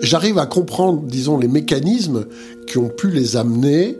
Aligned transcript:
J'arrive 0.00 0.38
à 0.38 0.46
comprendre, 0.46 1.02
disons, 1.02 1.38
les 1.38 1.48
mécanismes 1.48 2.26
qui 2.66 2.78
ont 2.78 2.88
pu 2.88 3.10
les 3.10 3.36
amener 3.36 3.98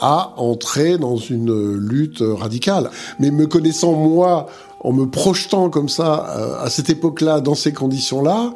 à 0.00 0.34
entrer 0.38 0.98
dans 0.98 1.16
une 1.16 1.76
lutte 1.76 2.22
radicale. 2.22 2.90
Mais 3.18 3.30
me 3.30 3.46
connaissant 3.46 3.92
moi, 3.92 4.46
en 4.80 4.92
me 4.92 5.06
projetant 5.06 5.68
comme 5.68 5.88
ça 5.88 6.34
euh, 6.36 6.64
à 6.64 6.70
cette 6.70 6.88
époque-là, 6.88 7.40
dans 7.40 7.54
ces 7.54 7.72
conditions-là, 7.72 8.54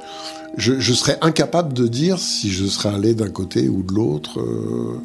je, 0.57 0.93
serais 0.93 1.19
incapable 1.21 1.73
de 1.75 1.87
dire 1.87 2.19
si 2.19 2.51
je 2.51 2.65
serais 2.65 2.95
allé 2.95 3.15
d'un 3.15 3.29
côté 3.29 3.69
ou 3.69 3.83
de 3.83 3.93
l'autre. 3.93 4.41
Euh, 4.41 5.01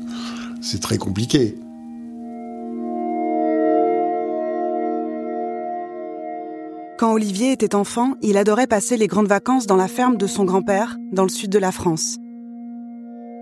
c'est 0.62 0.82
très 0.82 0.98
compliqué. 0.98 1.58
Quand 7.00 7.13
Olivier 7.13 7.54
était 7.54 7.75
enfant, 7.75 8.16
il 8.21 8.38
adorait 8.38 8.67
passer 8.67 8.98
les 8.98 9.07
grandes 9.07 9.30
vacances 9.30 9.66
dans 9.66 9.77
la 9.77 9.88
ferme 9.88 10.17
de 10.17 10.27
son 10.27 10.44
grand-père, 10.44 10.98
dans 11.13 11.23
le 11.23 11.30
sud 11.30 11.49
de 11.49 11.57
la 11.57 11.71
France. 11.71 12.17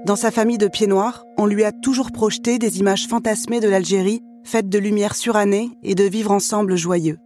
Dans 0.06 0.16
sa 0.16 0.30
famille 0.30 0.60
de 0.60 0.68
pieds 0.68 0.86
noirs, 0.86 1.26
on 1.40 1.48
lui 1.48 1.64
a 1.64 1.72
toujours 1.72 2.12
projeté 2.12 2.60
des 2.60 2.78
images 2.78 3.08
fantasmées 3.08 3.60
de 3.60 3.68
l'Algérie, 3.68 4.22
faites 4.44 4.70
de 4.70 4.78
lumière 4.78 5.16
surannée 5.16 5.72
et 5.82 5.96
de 5.96 6.04
vivre 6.04 6.30
ensemble 6.30 6.76
joyeux. 6.76 7.18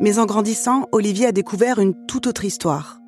Mais 0.00 0.18
en 0.18 0.24
grandissant, 0.24 0.88
Olivier 0.92 1.26
a 1.26 1.32
découvert 1.32 1.78
une 1.78 1.92
toute 2.06 2.26
autre 2.26 2.46
histoire. 2.46 3.02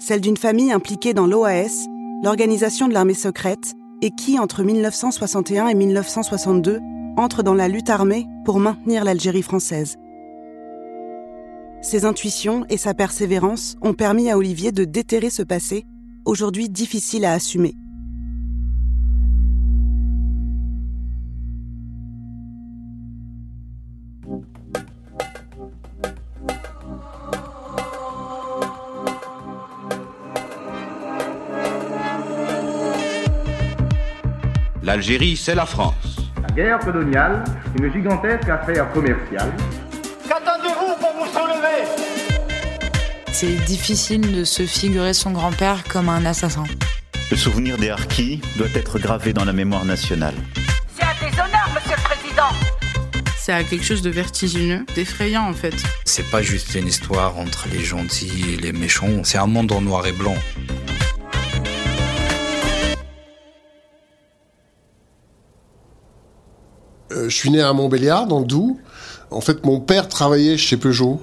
Celle 0.00 0.20
d'une 0.20 0.36
famille 0.36 0.72
impliquée 0.72 1.14
dans 1.14 1.28
l'OAS, 1.28 1.86
l'organisation 2.24 2.88
de 2.88 2.92
l'armée 2.92 3.14
secrète, 3.14 3.74
et 4.02 4.10
qui, 4.10 4.36
entre 4.40 4.64
1961 4.64 5.68
et 5.68 5.74
1962, 5.74 6.80
entre 7.16 7.44
dans 7.44 7.54
la 7.54 7.68
lutte 7.68 7.90
armée 7.90 8.26
pour 8.44 8.58
maintenir 8.58 9.04
l'Algérie 9.04 9.42
française. 9.42 9.96
Ses 11.82 12.04
intuitions 12.04 12.66
et 12.68 12.76
sa 12.76 12.92
persévérance 12.92 13.78
ont 13.80 13.94
permis 13.94 14.30
à 14.30 14.36
Olivier 14.36 14.70
de 14.70 14.84
déterrer 14.84 15.30
ce 15.30 15.42
passé, 15.42 15.86
aujourd'hui 16.26 16.68
difficile 16.68 17.24
à 17.24 17.32
assumer. 17.32 17.74
L'Algérie, 34.82 35.36
c'est 35.36 35.54
la 35.54 35.64
France. 35.64 36.18
La 36.42 36.54
guerre 36.54 36.78
coloniale, 36.80 37.44
une 37.78 37.90
gigantesque 37.90 38.48
affaire 38.48 38.90
commerciale 38.92 39.52
c'est 43.40 43.64
difficile 43.64 44.20
de 44.34 44.44
se 44.44 44.66
figurer 44.66 45.14
son 45.14 45.30
grand-père 45.30 45.84
comme 45.84 46.10
un 46.10 46.26
assassin. 46.26 46.64
Le 47.30 47.38
souvenir 47.38 47.78
des 47.78 47.88
Harkis 47.88 48.42
doit 48.58 48.68
être 48.74 48.98
gravé 48.98 49.32
dans 49.32 49.46
la 49.46 49.54
mémoire 49.54 49.86
nationale. 49.86 50.34
C'est 50.94 51.04
un 51.04 51.14
déshonneur, 51.14 51.70
monsieur 51.74 51.96
le 51.96 52.02
président 52.02 52.50
C'est 53.38 53.64
quelque 53.64 53.82
chose 53.82 54.02
de 54.02 54.10
vertigineux, 54.10 54.84
d'effrayant 54.94 55.48
en 55.48 55.54
fait. 55.54 55.72
C'est 56.04 56.30
pas 56.30 56.42
juste 56.42 56.74
une 56.74 56.86
histoire 56.86 57.38
entre 57.38 57.66
les 57.72 57.82
gentils 57.82 58.44
et 58.52 58.56
les 58.58 58.72
méchants, 58.72 59.24
c'est 59.24 59.38
un 59.38 59.46
monde 59.46 59.72
en 59.72 59.80
noir 59.80 60.06
et 60.06 60.12
blanc. 60.12 60.36
Euh, 67.12 67.30
je 67.30 67.34
suis 67.34 67.48
né 67.48 67.62
à 67.62 67.72
Montbéliard, 67.72 68.26
dans 68.26 68.40
le 68.40 68.44
Doubs. 68.44 68.78
En 69.30 69.40
fait, 69.40 69.64
mon 69.64 69.80
père 69.80 70.08
travaillait 70.08 70.58
chez 70.58 70.76
Peugeot. 70.76 71.22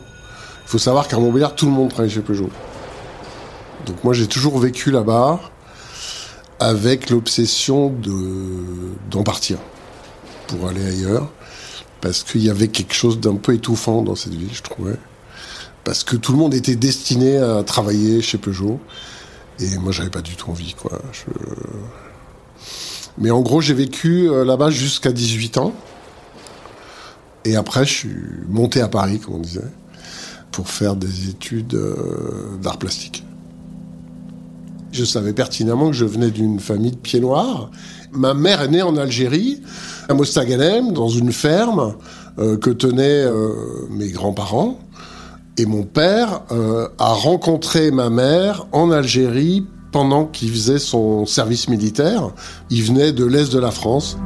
Il 0.67 0.71
faut 0.71 0.79
savoir 0.79 1.07
qu'à 1.07 1.17
Montbéliard, 1.17 1.55
tout 1.55 1.65
le 1.65 1.71
monde 1.71 1.89
travaille 1.89 2.11
chez 2.11 2.19
Peugeot. 2.19 2.49
Donc 3.85 4.03
moi, 4.03 4.13
j'ai 4.13 4.27
toujours 4.27 4.59
vécu 4.59 4.91
là-bas 4.91 5.39
avec 6.59 7.09
l'obsession 7.09 7.89
de 7.89 8.11
d'en 9.09 9.23
partir 9.23 9.59
pour 10.47 10.67
aller 10.67 10.85
ailleurs, 10.85 11.31
parce 12.01 12.23
qu'il 12.23 12.41
y 12.41 12.49
avait 12.49 12.67
quelque 12.67 12.93
chose 12.93 13.21
d'un 13.21 13.35
peu 13.35 13.53
étouffant 13.53 14.01
dans 14.01 14.15
cette 14.15 14.33
ville, 14.33 14.49
je 14.51 14.61
trouvais. 14.61 14.97
Parce 15.85 16.03
que 16.03 16.17
tout 16.17 16.33
le 16.33 16.37
monde 16.37 16.53
était 16.53 16.75
destiné 16.75 17.37
à 17.37 17.63
travailler 17.63 18.21
chez 18.21 18.37
Peugeot, 18.37 18.81
et 19.61 19.77
moi, 19.77 19.93
j'avais 19.93 20.09
pas 20.09 20.21
du 20.21 20.35
tout 20.35 20.51
envie, 20.51 20.73
quoi. 20.73 21.01
Mais 23.17 23.31
en 23.31 23.39
gros, 23.39 23.61
j'ai 23.61 23.73
vécu 23.73 24.29
euh, 24.29 24.43
là-bas 24.43 24.69
jusqu'à 24.69 25.13
18 25.13 25.59
ans. 25.59 25.73
Et 27.45 27.55
après, 27.55 27.85
je 27.85 27.93
suis 27.93 28.15
monté 28.49 28.81
à 28.81 28.89
Paris, 28.89 29.19
comme 29.19 29.35
on 29.35 29.39
disait 29.39 29.61
pour 30.57 30.69
faire 30.69 30.95
des 30.95 31.29
études 31.29 31.75
euh, 31.75 32.57
d'art 32.63 32.79
plastique. 32.79 33.23
Je 34.91 35.05
savais 35.05 35.31
pertinemment 35.31 35.91
que 35.91 35.95
je 35.95 36.03
venais 36.03 36.31
d'une 36.31 36.59
famille 36.59 36.89
de 36.89 36.97
pieds 36.97 37.19
noirs. 37.19 37.69
Ma 38.11 38.33
mère 38.33 38.63
est 38.63 38.67
née 38.67 38.81
en 38.81 38.97
Algérie, 38.97 39.61
à 40.09 40.15
Mostaganem, 40.15 40.93
dans 40.93 41.09
une 41.09 41.31
ferme 41.31 41.93
euh, 42.39 42.57
que 42.57 42.71
tenaient 42.71 43.23
euh, 43.23 43.53
mes 43.91 44.09
grands-parents. 44.09 44.79
Et 45.59 45.67
mon 45.67 45.83
père 45.83 46.41
a 46.99 47.13
rencontré 47.13 47.89
ma 47.89 48.09
mère 48.11 48.67
en 48.71 48.91
Algérie 48.91 49.65
pendant 49.91 50.25
qu'il 50.25 50.51
faisait 50.51 50.79
son 50.79 51.25
service 51.27 51.67
militaire. 51.67 52.29
Il 52.69 52.83
venait 52.83 53.11
de 53.11 53.25
l'Est 53.25 53.51
de 53.51 53.59
la 53.59 53.71
France. 53.71 54.17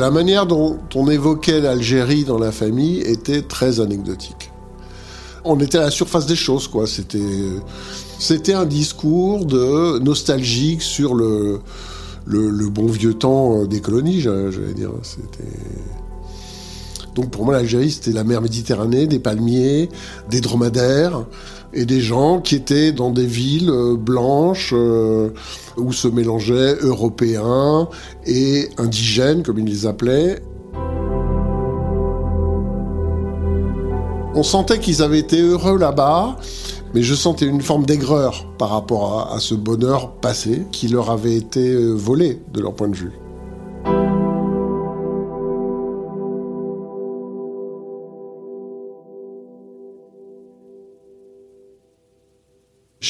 La 0.00 0.10
manière 0.10 0.46
dont 0.46 0.78
on 0.94 1.10
évoquait 1.10 1.60
l'Algérie 1.60 2.24
dans 2.24 2.38
la 2.38 2.52
famille 2.52 3.00
était 3.00 3.42
très 3.42 3.80
anecdotique. 3.80 4.50
On 5.44 5.60
était 5.60 5.76
à 5.76 5.82
la 5.82 5.90
surface 5.90 6.24
des 6.24 6.36
choses, 6.36 6.68
quoi. 6.68 6.86
C'était, 6.86 7.18
c'était 8.18 8.54
un 8.54 8.64
discours 8.64 9.44
de 9.44 9.98
nostalgique 9.98 10.80
sur 10.80 11.14
le, 11.14 11.60
le, 12.24 12.68
bon 12.70 12.86
vieux 12.86 13.12
temps 13.12 13.66
des 13.66 13.82
colonies, 13.82 14.22
j'allais 14.22 14.72
dire. 14.74 14.88
Donc 17.14 17.30
pour 17.30 17.44
moi, 17.44 17.52
l'Algérie, 17.52 17.90
c'était 17.90 18.12
la 18.12 18.24
mer 18.24 18.40
Méditerranée, 18.40 19.06
des 19.06 19.18
palmiers, 19.18 19.90
des 20.30 20.40
dromadaires 20.40 21.26
et 21.72 21.84
des 21.84 22.00
gens 22.00 22.40
qui 22.40 22.56
étaient 22.56 22.92
dans 22.92 23.10
des 23.10 23.26
villes 23.26 23.70
euh, 23.70 23.96
blanches 23.96 24.72
euh, 24.76 25.30
où 25.76 25.92
se 25.92 26.08
mélangeaient 26.08 26.76
européens 26.80 27.88
et 28.26 28.68
indigènes, 28.78 29.42
comme 29.42 29.58
ils 29.58 29.66
les 29.66 29.86
appelaient. 29.86 30.42
On 34.34 34.42
sentait 34.42 34.78
qu'ils 34.78 35.02
avaient 35.02 35.18
été 35.18 35.40
heureux 35.40 35.76
là-bas, 35.76 36.36
mais 36.94 37.02
je 37.02 37.14
sentais 37.14 37.46
une 37.46 37.62
forme 37.62 37.84
d'aigreur 37.84 38.46
par 38.58 38.70
rapport 38.70 39.32
à, 39.32 39.40
ce 39.40 39.54
bonheur 39.54 40.12
passé 40.12 40.66
qui 40.72 40.88
leur 40.88 41.10
avait 41.10 41.34
été 41.34 41.68
euh, 41.68 41.92
volé 41.92 42.40
de 42.52 42.60
leur 42.60 42.74
point 42.74 42.88
de 42.88 42.96
vue. 42.96 43.12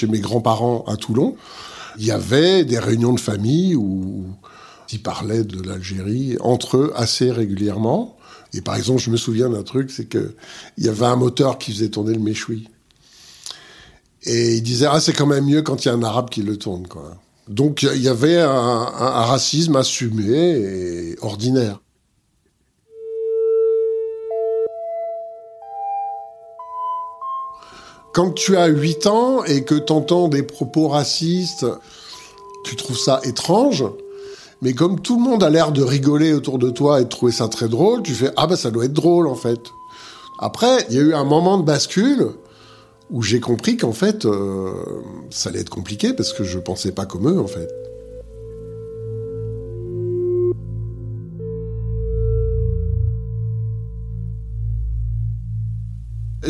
Chez 0.00 0.06
mes 0.06 0.20
grands-parents 0.20 0.84
à 0.86 0.96
Toulon, 0.96 1.36
il 1.98 2.06
y 2.06 2.10
avait 2.10 2.64
des 2.64 2.78
réunions 2.78 3.12
de 3.12 3.20
famille 3.20 3.74
où 3.74 4.24
ils 4.92 5.02
parlaient 5.02 5.44
de 5.44 5.60
l'Algérie 5.62 6.36
entre 6.40 6.78
eux 6.78 6.92
assez 6.96 7.30
régulièrement. 7.30 8.16
Et 8.54 8.62
par 8.62 8.76
exemple, 8.76 9.00
je 9.00 9.10
me 9.10 9.18
souviens 9.18 9.50
d'un 9.50 9.62
truc, 9.62 9.90
c'est 9.90 10.06
que 10.06 10.34
il 10.78 10.86
y 10.86 10.88
avait 10.88 11.06
un 11.06 11.16
moteur 11.16 11.58
qui 11.58 11.72
faisait 11.72 11.90
tourner 11.90 12.14
le 12.14 12.20
méchoui. 12.20 12.68
Et 14.22 14.56
il 14.56 14.62
disait 14.62 14.86
ah 14.90 15.00
c'est 15.00 15.12
quand 15.12 15.26
même 15.26 15.44
mieux 15.44 15.62
quand 15.62 15.84
il 15.84 15.88
y 15.88 15.90
a 15.90 15.94
un 15.94 16.02
arabe 16.02 16.30
qui 16.30 16.42
le 16.42 16.56
tourne 16.56 16.86
quoi. 16.86 17.16
Donc 17.48 17.82
il 17.82 18.02
y 18.02 18.08
avait 18.08 18.38
un, 18.38 18.48
un 18.48 19.24
racisme 19.24 19.76
assumé 19.76 20.32
et 20.32 21.16
ordinaire. 21.20 21.80
Quand 28.12 28.32
tu 28.32 28.56
as 28.56 28.66
8 28.66 29.06
ans 29.06 29.44
et 29.44 29.62
que 29.62 29.76
tu 29.76 29.92
entends 29.92 30.28
des 30.28 30.42
propos 30.42 30.88
racistes, 30.88 31.66
tu 32.64 32.74
trouves 32.74 32.98
ça 32.98 33.20
étrange. 33.22 33.84
Mais 34.62 34.74
comme 34.74 35.00
tout 35.00 35.16
le 35.16 35.22
monde 35.22 35.42
a 35.42 35.50
l'air 35.50 35.70
de 35.70 35.82
rigoler 35.82 36.32
autour 36.32 36.58
de 36.58 36.70
toi 36.70 37.00
et 37.00 37.04
de 37.04 37.08
trouver 37.08 37.32
ça 37.32 37.48
très 37.48 37.68
drôle, 37.68 38.02
tu 38.02 38.12
fais 38.12 38.30
ah 38.36 38.46
bah 38.46 38.56
ça 38.56 38.70
doit 38.70 38.84
être 38.84 38.92
drôle 38.92 39.26
en 39.26 39.36
fait. 39.36 39.60
Après, 40.38 40.84
il 40.90 40.96
y 40.96 40.98
a 40.98 41.02
eu 41.02 41.14
un 41.14 41.24
moment 41.24 41.56
de 41.56 41.62
bascule 41.62 42.30
où 43.10 43.22
j'ai 43.22 43.40
compris 43.40 43.76
qu'en 43.76 43.92
fait 43.92 44.24
euh, 44.24 44.72
ça 45.30 45.50
allait 45.50 45.60
être 45.60 45.70
compliqué 45.70 46.12
parce 46.12 46.32
que 46.32 46.44
je 46.44 46.58
pensais 46.58 46.92
pas 46.92 47.06
comme 47.06 47.28
eux 47.28 47.40
en 47.40 47.46
fait. 47.46 47.68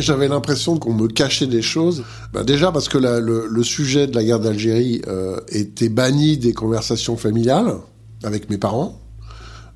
J'avais 0.01 0.27
l'impression 0.27 0.77
qu'on 0.77 0.93
me 0.93 1.07
cachait 1.07 1.47
des 1.47 1.61
choses. 1.61 2.03
Ben 2.33 2.43
déjà 2.43 2.71
parce 2.71 2.89
que 2.89 2.97
le, 2.97 3.63
sujet 3.63 4.07
de 4.07 4.15
la 4.15 4.23
guerre 4.23 4.39
d'Algérie 4.39 5.01
euh, 5.07 5.39
était 5.49 5.89
banni 5.89 6.37
des 6.37 6.53
conversations 6.53 7.15
familiales 7.15 7.75
avec 8.23 8.49
mes 8.49 8.57
parents. 8.57 8.97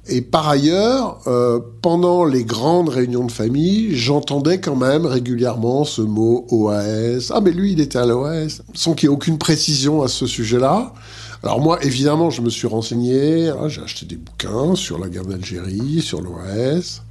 Et 0.07 0.21
par 0.21 0.47
ailleurs, 0.47 1.19
euh, 1.27 1.59
pendant 1.81 2.25
les 2.25 2.43
grandes 2.43 2.89
réunions 2.89 3.25
de 3.25 3.31
famille, 3.31 3.95
j'entendais 3.95 4.59
quand 4.59 4.75
même 4.75 5.05
régulièrement 5.05 5.83
ce 5.83 6.01
mot 6.01 6.45
OAS. 6.49 7.31
Ah 7.31 7.41
mais 7.41 7.51
lui, 7.51 7.71
il 7.71 7.79
était 7.79 7.97
à 7.97 8.05
l'OAS, 8.05 8.61
sans 8.73 8.93
qu'il 8.93 9.09
y 9.09 9.11
ait 9.11 9.15
aucune 9.15 9.39
précision 9.39 10.03
à 10.03 10.07
ce 10.07 10.27
sujet-là. 10.27 10.93
Alors 11.41 11.59
moi, 11.59 11.83
évidemment, 11.83 12.29
je 12.29 12.41
me 12.41 12.49
suis 12.49 12.67
renseigné, 12.67 13.49
hein, 13.49 13.67
j'ai 13.67 13.81
acheté 13.81 14.05
des 14.05 14.15
bouquins 14.15 14.75
sur 14.75 14.99
la 14.99 15.09
guerre 15.09 15.25
d'Algérie, 15.25 16.01
sur 16.01 16.21
l'OAS. 16.21 17.01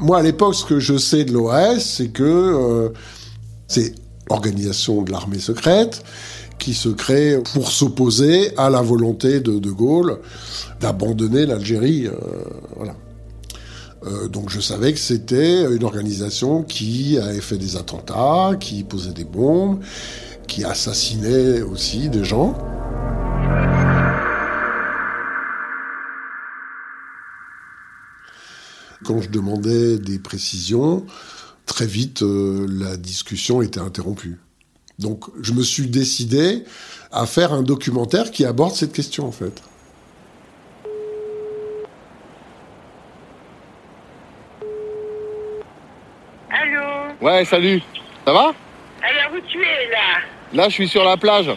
Moi, 0.00 0.18
à 0.18 0.22
l'époque, 0.22 0.54
ce 0.54 0.64
que 0.64 0.78
je 0.78 0.96
sais 0.96 1.24
de 1.24 1.32
l'OAS, 1.32 1.80
c'est 1.80 2.08
que 2.08 2.22
euh, 2.22 2.90
c'est 3.66 3.94
l'organisation 4.30 5.02
de 5.02 5.10
l'armée 5.10 5.40
secrète 5.40 6.04
qui 6.58 6.74
se 6.74 6.88
crée 6.88 7.40
pour 7.54 7.70
s'opposer 7.70 8.56
à 8.56 8.70
la 8.70 8.82
volonté 8.82 9.40
de 9.40 9.58
De 9.58 9.70
Gaulle 9.70 10.18
d'abandonner 10.80 11.46
l'Algérie. 11.46 12.06
Euh, 12.06 12.12
voilà. 12.76 12.94
Euh, 14.06 14.28
donc 14.28 14.50
je 14.50 14.60
savais 14.60 14.92
que 14.92 14.98
c'était 14.98 15.64
une 15.64 15.82
organisation 15.82 16.62
qui 16.62 17.18
avait 17.18 17.40
fait 17.40 17.58
des 17.58 17.76
attentats, 17.76 18.52
qui 18.58 18.84
posait 18.84 19.12
des 19.12 19.24
bombes, 19.24 19.80
qui 20.46 20.64
assassinait 20.64 21.62
aussi 21.62 22.08
des 22.08 22.24
gens. 22.24 22.56
Quand 29.08 29.22
je 29.22 29.30
demandais 29.30 29.96
des 29.96 30.18
précisions, 30.18 31.06
très 31.64 31.86
vite 31.86 32.20
euh, 32.20 32.66
la 32.68 32.98
discussion 32.98 33.62
était 33.62 33.80
interrompue. 33.80 34.38
Donc 34.98 35.24
je 35.40 35.54
me 35.54 35.62
suis 35.62 35.86
décidé 35.86 36.62
à 37.10 37.24
faire 37.24 37.54
un 37.54 37.62
documentaire 37.62 38.30
qui 38.30 38.44
aborde 38.44 38.74
cette 38.74 38.92
question 38.92 39.26
en 39.26 39.32
fait. 39.32 39.62
Allô? 46.50 47.14
Ouais, 47.22 47.46
salut. 47.46 47.80
Ça 48.26 48.34
va? 48.34 48.52
Alors 49.00 49.32
où 49.34 49.40
tu 49.48 49.58
es 49.58 49.90
là 49.90 50.20
Là, 50.52 50.68
je 50.68 50.74
suis 50.74 50.88
sur 50.88 51.02
la 51.02 51.16
plage, 51.16 51.50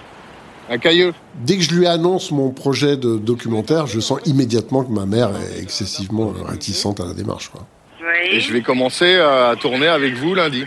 à 0.72 0.78
Cailleux. 0.78 1.14
Dès 1.36 1.58
que 1.58 1.64
je 1.64 1.76
lui 1.76 1.86
annonce 1.86 2.32
mon 2.32 2.50
projet 2.52 2.96
de 2.98 3.18
documentaire, 3.18 3.88
je 3.88 4.00
sens 4.00 4.20
immédiatement 4.26 4.84
que 4.84 4.92
ma 4.92 5.06
mère 5.06 5.30
est 5.36 5.62
excessivement 5.62 6.34
réticente 6.46 7.00
à 7.02 7.06
la 7.06 7.14
démarche. 7.14 7.50
Quoi. 7.50 7.66
Oui. 8.02 8.30
Et 8.38 8.40
je 8.40 8.52
vais 8.54 8.62
commencer 8.62 9.18
à 9.18 9.54
tourner 9.60 9.88
avec 9.88 10.14
vous 10.16 10.34
lundi. 10.34 10.64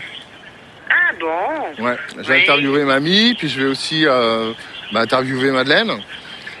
Ah 0.89 1.11
bon? 1.19 1.83
Ouais, 1.83 1.95
j'ai 2.21 2.31
Oui. 2.33 2.41
interviewé 2.43 2.83
mamie, 2.85 3.33
puis 3.37 3.49
je 3.49 3.61
vais 3.61 3.67
aussi 3.67 4.05
euh, 4.05 4.53
bah, 4.93 5.01
interviewer 5.01 5.51
Madeleine. 5.51 5.91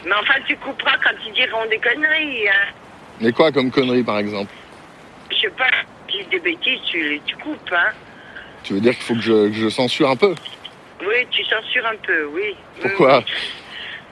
Mais 0.05 0.11
enfin, 0.19 0.33
tu 0.47 0.55
couperas 0.57 0.97
quand 1.03 1.15
ils 1.27 1.33
diront 1.33 1.65
des 1.69 1.77
conneries. 1.77 2.47
Hein. 2.49 2.73
Mais 3.21 3.31
quoi 3.31 3.51
comme 3.51 3.69
connerie, 3.71 4.03
par 4.03 4.17
exemple? 4.17 4.51
Je 5.31 5.35
sais 5.41 5.49
pas, 5.55 5.65
disent 6.11 6.27
des 6.31 6.39
bêtises, 6.39 6.79
tu, 6.91 7.21
tu 7.25 7.35
coupes. 7.37 7.71
Hein. 7.71 7.91
Tu 8.63 8.73
veux 8.73 8.81
dire 8.81 8.93
qu'il 8.95 9.03
faut 9.03 9.13
que 9.15 9.21
je, 9.21 9.47
que 9.49 9.53
je 9.53 9.69
censure 9.69 10.09
un 10.09 10.15
peu? 10.15 10.33
Oui, 11.01 11.27
tu 11.31 11.43
censures 11.45 11.85
un 11.85 11.97
peu, 12.05 12.25
oui. 12.33 12.55
Pourquoi 12.81 13.17
Oui. 13.19 13.25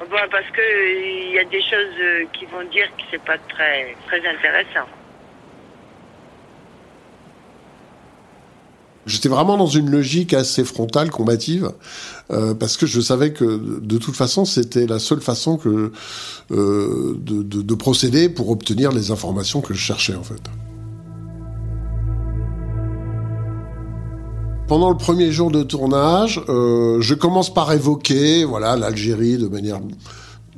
Bon, 0.09 0.17
parce 0.31 0.47
que 0.51 1.27
il 1.29 1.33
y 1.33 1.39
a 1.39 1.45
des 1.45 1.61
choses 1.61 1.95
euh, 2.01 2.25
qui 2.33 2.45
vont 2.45 2.63
dire 2.69 2.87
que 2.97 3.03
c'est 3.09 3.23
pas 3.23 3.37
très, 3.49 3.95
très 4.07 4.17
intéressant. 4.17 4.87
J'étais 9.05 9.27
vraiment 9.29 9.57
dans 9.57 9.67
une 9.67 9.89
logique 9.89 10.33
assez 10.33 10.63
frontale, 10.63 11.09
combative, 11.11 11.71
euh, 12.31 12.53
parce 12.53 12.77
que 12.77 12.85
je 12.85 13.01
savais 13.01 13.33
que 13.33 13.43
de 13.79 13.97
toute 13.97 14.15
façon, 14.15 14.45
c'était 14.45 14.85
la 14.87 14.97
seule 14.99 15.19
façon 15.21 15.57
que 15.57 15.91
euh, 16.51 17.13
de, 17.17 17.43
de- 17.43 17.61
de 17.61 17.75
procéder 17.75 18.29
pour 18.29 18.49
obtenir 18.49 18.91
les 18.93 19.11
informations 19.11 19.59
que 19.61 19.73
je 19.73 19.79
cherchais 19.79 20.15
en 20.15 20.23
fait. 20.23 20.41
Pendant 24.73 24.89
le 24.89 24.97
premier 24.97 25.31
jour 25.31 25.51
de 25.51 25.61
tournage, 25.61 26.41
euh, 26.49 26.99
je 26.99 27.13
commence 27.13 27.53
par 27.53 27.71
évoquer 27.73 28.43
voilà 28.43 28.75
l'Algérie 28.75 29.37
de 29.37 29.47
manière 29.47 29.79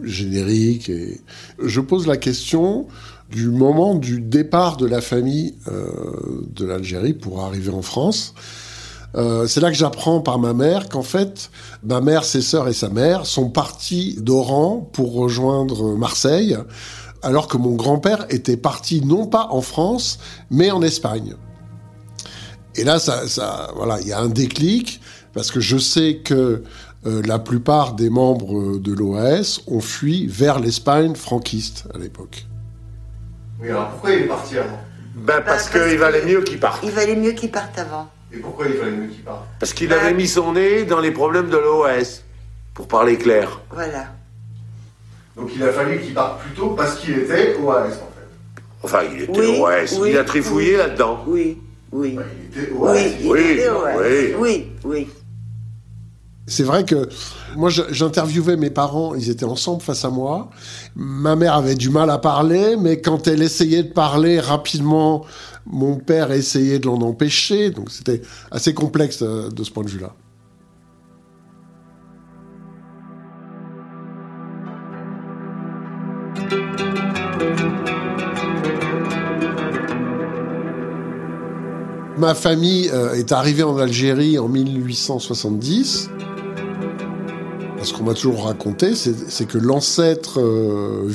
générique 0.01 0.87
et 0.87 1.19
je 1.61 1.81
pose 1.81 2.07
la 2.07 2.15
question 2.15 2.87
du 3.29 3.49
moment 3.49 3.93
du 3.93 4.21
départ 4.21 4.77
de 4.77 4.85
la 4.85 5.01
famille 5.01 5.55
euh, 5.67 5.89
de 6.49 6.65
l'Algérie 6.65 7.11
pour 7.11 7.43
arriver 7.43 7.71
en 7.71 7.81
France. 7.81 8.35
Euh, 9.15 9.47
c'est 9.47 9.59
là 9.59 9.69
que 9.69 9.75
j'apprends 9.75 10.21
par 10.21 10.39
ma 10.39 10.53
mère 10.53 10.87
qu'en 10.87 11.03
fait, 11.03 11.51
ma 11.83 11.99
mère, 11.99 12.23
ses 12.23 12.41
sœurs 12.41 12.69
et 12.69 12.73
sa 12.73 12.87
mère 12.87 13.25
sont 13.25 13.49
partis 13.49 14.15
d'Oran 14.21 14.89
pour 14.93 15.13
rejoindre 15.13 15.93
Marseille, 15.97 16.57
alors 17.21 17.49
que 17.49 17.57
mon 17.57 17.75
grand-père 17.75 18.27
était 18.29 18.55
parti 18.55 19.03
non 19.03 19.27
pas 19.27 19.49
en 19.51 19.59
France, 19.59 20.19
mais 20.49 20.71
en 20.71 20.81
Espagne. 20.81 21.35
Et 22.75 22.83
là, 22.83 22.99
ça, 22.99 23.27
ça, 23.27 23.71
voilà, 23.75 23.99
il 24.01 24.07
y 24.07 24.13
a 24.13 24.19
un 24.19 24.27
déclic 24.29 25.01
parce 25.33 25.51
que 25.51 25.59
je 25.59 25.77
sais 25.77 26.17
que 26.23 26.63
euh, 27.05 27.21
la 27.25 27.39
plupart 27.39 27.93
des 27.93 28.09
membres 28.09 28.77
de 28.77 28.93
l'OAS 28.93 29.61
ont 29.67 29.79
fui 29.81 30.27
vers 30.27 30.59
l'Espagne 30.59 31.15
franquiste 31.15 31.85
à 31.93 31.97
l'époque. 31.97 32.45
Oui, 33.61 33.69
alors 33.69 33.89
pourquoi 33.91 34.11
il 34.11 34.23
est 34.23 34.27
parti 34.27 34.57
avant? 34.57 34.79
Ben 35.15 35.35
parce 35.35 35.35
Bah, 35.35 35.41
parce 35.45 35.69
qu'il 35.69 35.97
valait 35.97 36.25
mieux 36.25 36.41
qu'il 36.41 36.59
parte. 36.59 36.81
Il 36.83 36.91
valait 36.91 37.15
mieux 37.15 37.31
qu'il 37.31 37.51
parte 37.51 37.77
avant. 37.79 38.09
Et 38.33 38.37
pourquoi 38.37 38.65
il 38.67 38.73
fallait 38.73 38.91
mieux 38.91 39.07
qu'il 39.07 39.23
parte? 39.23 39.45
Parce 39.59 39.73
qu'il 39.73 39.93
avait 39.93 40.13
mis 40.13 40.27
son 40.27 40.53
nez 40.53 40.83
dans 40.83 40.99
les 40.99 41.11
problèmes 41.11 41.49
de 41.49 41.57
l'OS, 41.57 42.23
pour 42.73 42.87
parler 42.87 43.17
clair. 43.17 43.61
Voilà. 43.71 44.07
Donc 45.37 45.51
il 45.55 45.63
a 45.63 45.71
fallu 45.71 46.01
qu'il 46.01 46.13
parte 46.13 46.41
plus 46.41 46.51
tôt 46.53 46.69
parce 46.71 46.95
qu'il 46.95 47.17
était 47.19 47.55
OAS 47.57 47.85
en 47.85 47.89
fait. 47.89 48.61
Enfin, 48.83 48.99
il 49.13 49.21
était 49.23 49.39
Oui, 49.39 49.59
OS, 49.61 49.97
oui, 49.99 50.09
il 50.11 50.17
a 50.17 50.23
trifouillé 50.23 50.71
oui. 50.71 50.77
là-dedans. 50.77 51.23
Oui, 51.27 51.57
oui. 51.91 52.17
Il 52.43 52.44
était 52.55 52.71
Oui, 52.71 52.99
Oui, 53.23 53.59
oui. 53.97 54.33
oui, 54.39 54.67
oui. 54.83 55.07
C'est 56.47 56.63
vrai 56.63 56.85
que 56.85 57.09
moi, 57.55 57.69
j'interviewais 57.69 58.55
mes 58.55 58.69
parents, 58.69 59.15
ils 59.15 59.29
étaient 59.31 59.45
ensemble 59.45 59.81
face 59.81 60.05
à 60.05 60.09
moi. 60.09 60.51
Ma 60.95 61.35
mère 61.35 61.55
avait 61.55 61.73
du 61.73 61.89
mal 61.89 62.09
à 62.11 62.19
parler, 62.19 62.75
mais 62.79 63.01
quand 63.01 63.27
elle 63.27 63.41
essayait 63.41 63.81
de 63.81 63.91
parler 63.91 64.39
rapidement, 64.39 65.25
mon 65.65 65.95
père 65.95 66.31
essayait 66.31 66.77
de 66.77 66.85
l'en 66.85 67.01
empêcher. 67.01 67.71
Donc 67.71 67.89
c'était 67.89 68.21
assez 68.51 68.75
complexe 68.75 69.23
euh, 69.23 69.49
de 69.49 69.63
ce 69.63 69.71
point 69.71 69.83
de 69.83 69.89
vue-là. 69.89 70.13
Ma 82.25 82.33
famille 82.33 82.89
euh, 82.91 83.13
est 83.13 83.31
arrivée 83.31 83.61
en 83.61 83.77
Algérie 83.77 84.39
en 84.39 84.47
1870. 84.47 86.09
Ce 87.83 87.93
qu'on 87.93 88.03
m'a 88.03 88.15
toujours 88.15 88.45
raconté, 88.45 88.95
c'est 88.95 89.47
que 89.47 89.59
l'ancêtre 89.59 90.41
euh, 90.41 91.07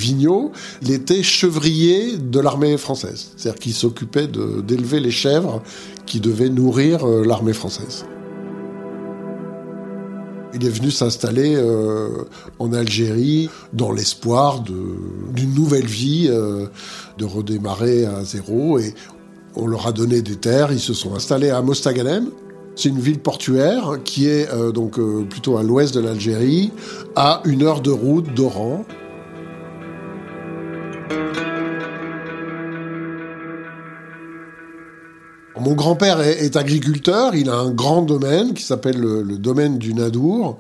il 0.83 0.93
était 0.93 1.25
chevrier 1.25 2.17
de 2.17 2.39
l'armée 2.39 2.77
française. 2.77 3.33
C'est-à-dire 3.37 3.59
qu'il 3.59 3.75
s'occupait 3.75 4.29
d'élever 4.29 5.01
les 5.01 5.11
chèvres 5.11 5.65
qui 6.07 6.21
devaient 6.21 6.49
nourrir 6.49 7.05
euh, 7.05 7.25
l'armée 7.27 7.55
française. 7.55 8.05
Il 10.55 10.65
est 10.65 10.71
venu 10.71 10.93
s'installer 10.93 11.57
euh, 11.57 12.23
en 12.61 12.73
Algérie 12.73 13.51
dans 13.73 13.91
l'espoir 13.91 14.61
d'une 14.61 15.55
nouvelle 15.55 15.87
vie, 15.87 16.29
de 16.29 17.25
redémarrer 17.25 18.07
à 18.07 18.23
zéro. 18.23 18.79
Et 18.79 18.95
on 19.57 19.67
leur 19.67 19.87
a 19.87 19.93
donné 19.93 20.23
des 20.23 20.37
terres, 20.37 20.73
ils 20.73 20.81
se 20.81 20.95
sont 20.95 21.15
installés 21.15 21.51
à 21.51 21.63
Mostaganem. 21.63 22.31
C'est 22.77 22.89
une 22.89 23.01
ville 23.01 23.19
portuaire 23.19 23.99
qui 24.05 24.29
est 24.29 24.49
euh, 24.51 24.73
donc 24.73 24.99
euh, 24.99 25.25
plutôt 25.29 25.57
à 25.57 25.63
l'ouest 25.63 25.95
de 25.95 26.01
l'Algérie, 26.01 26.71
à 27.17 27.43
une 27.45 27.63
heure 27.63 27.81
de 27.81 27.91
route 27.91 28.33
d'Oran. 28.35 28.85
Mon 35.59 35.75
grand-père 35.75 36.23
est, 36.23 36.57
agriculteur, 36.57 37.35
il 37.35 37.51
a 37.51 37.57
un 37.57 37.71
grand 37.71 38.01
domaine 38.01 38.55
qui 38.55 38.63
s'appelle 38.63 38.99
le, 38.99 39.23
le 39.23 39.37
domaine 39.37 39.77
du 39.77 39.93
Nadour. 39.93 40.57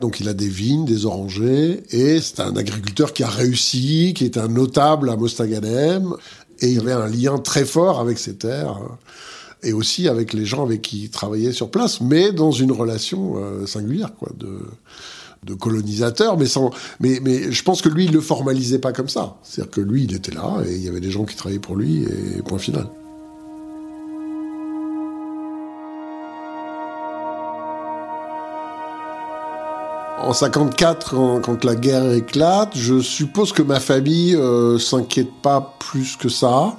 Donc 0.00 0.18
il 0.18 0.28
a 0.28 0.34
des 0.34 0.48
vignes, 0.48 0.86
des 0.86 1.04
orangers, 1.04 1.82
et 1.90 2.20
c'est 2.22 2.40
un 2.40 2.56
agriculteur 2.56 3.12
qui 3.12 3.22
a 3.22 3.28
réussi, 3.28 4.14
qui 4.16 4.24
est 4.24 4.38
un 4.38 4.48
notable 4.48 5.10
à 5.10 5.16
Mostaganem, 5.16 6.14
et 6.60 6.68
il 6.68 6.80
avait 6.80 6.92
un 6.92 7.08
lien 7.08 7.38
très 7.38 7.64
fort 7.64 8.00
avec 8.00 8.18
ses 8.18 8.34
terres, 8.34 8.78
euh, 8.78 9.68
et 9.68 9.72
aussi 9.72 10.08
avec 10.08 10.32
les 10.32 10.46
gens 10.46 10.62
avec 10.62 10.82
qui 10.82 11.04
il 11.04 11.10
travaillait 11.10 11.52
sur 11.52 11.70
place, 11.70 12.00
mais 12.00 12.32
dans 12.32 12.50
une 12.50 12.72
relation 12.72 13.34
euh, 13.36 13.66
singulière, 13.66 14.14
quoi, 14.18 14.30
de, 14.36 15.54
colonisateur, 15.58 16.38
mais 16.38 16.46
sans, 16.46 16.70
mais 17.00 17.50
je 17.50 17.62
pense 17.62 17.82
que 17.82 17.88
lui, 17.88 18.04
il 18.04 18.12
le 18.12 18.20
formalisait 18.20 18.78
pas 18.78 18.92
comme 18.92 19.08
ça. 19.08 19.38
C'est-à-dire 19.42 19.70
que 19.70 19.80
lui, 19.80 20.04
il 20.04 20.14
était 20.14 20.32
là, 20.32 20.58
et 20.66 20.74
il 20.76 20.82
y 20.82 20.88
avait 20.88 21.00
des 21.00 21.10
gens 21.10 21.24
qui 21.24 21.34
travaillaient 21.34 21.58
pour 21.58 21.76
lui, 21.76 22.04
et 22.04 22.42
point 22.42 22.58
final. 22.58 22.86
En 30.22 30.34
54, 30.34 31.40
quand, 31.40 31.64
la 31.64 31.74
guerre 31.74 32.12
éclate, 32.12 32.76
je 32.76 33.00
suppose 33.00 33.52
que 33.52 33.62
ma 33.62 33.80
famille 33.80 34.36
euh, 34.36 34.78
s'inquiète 34.78 35.32
pas 35.40 35.74
plus 35.78 36.16
que 36.16 36.28
ça. 36.28 36.76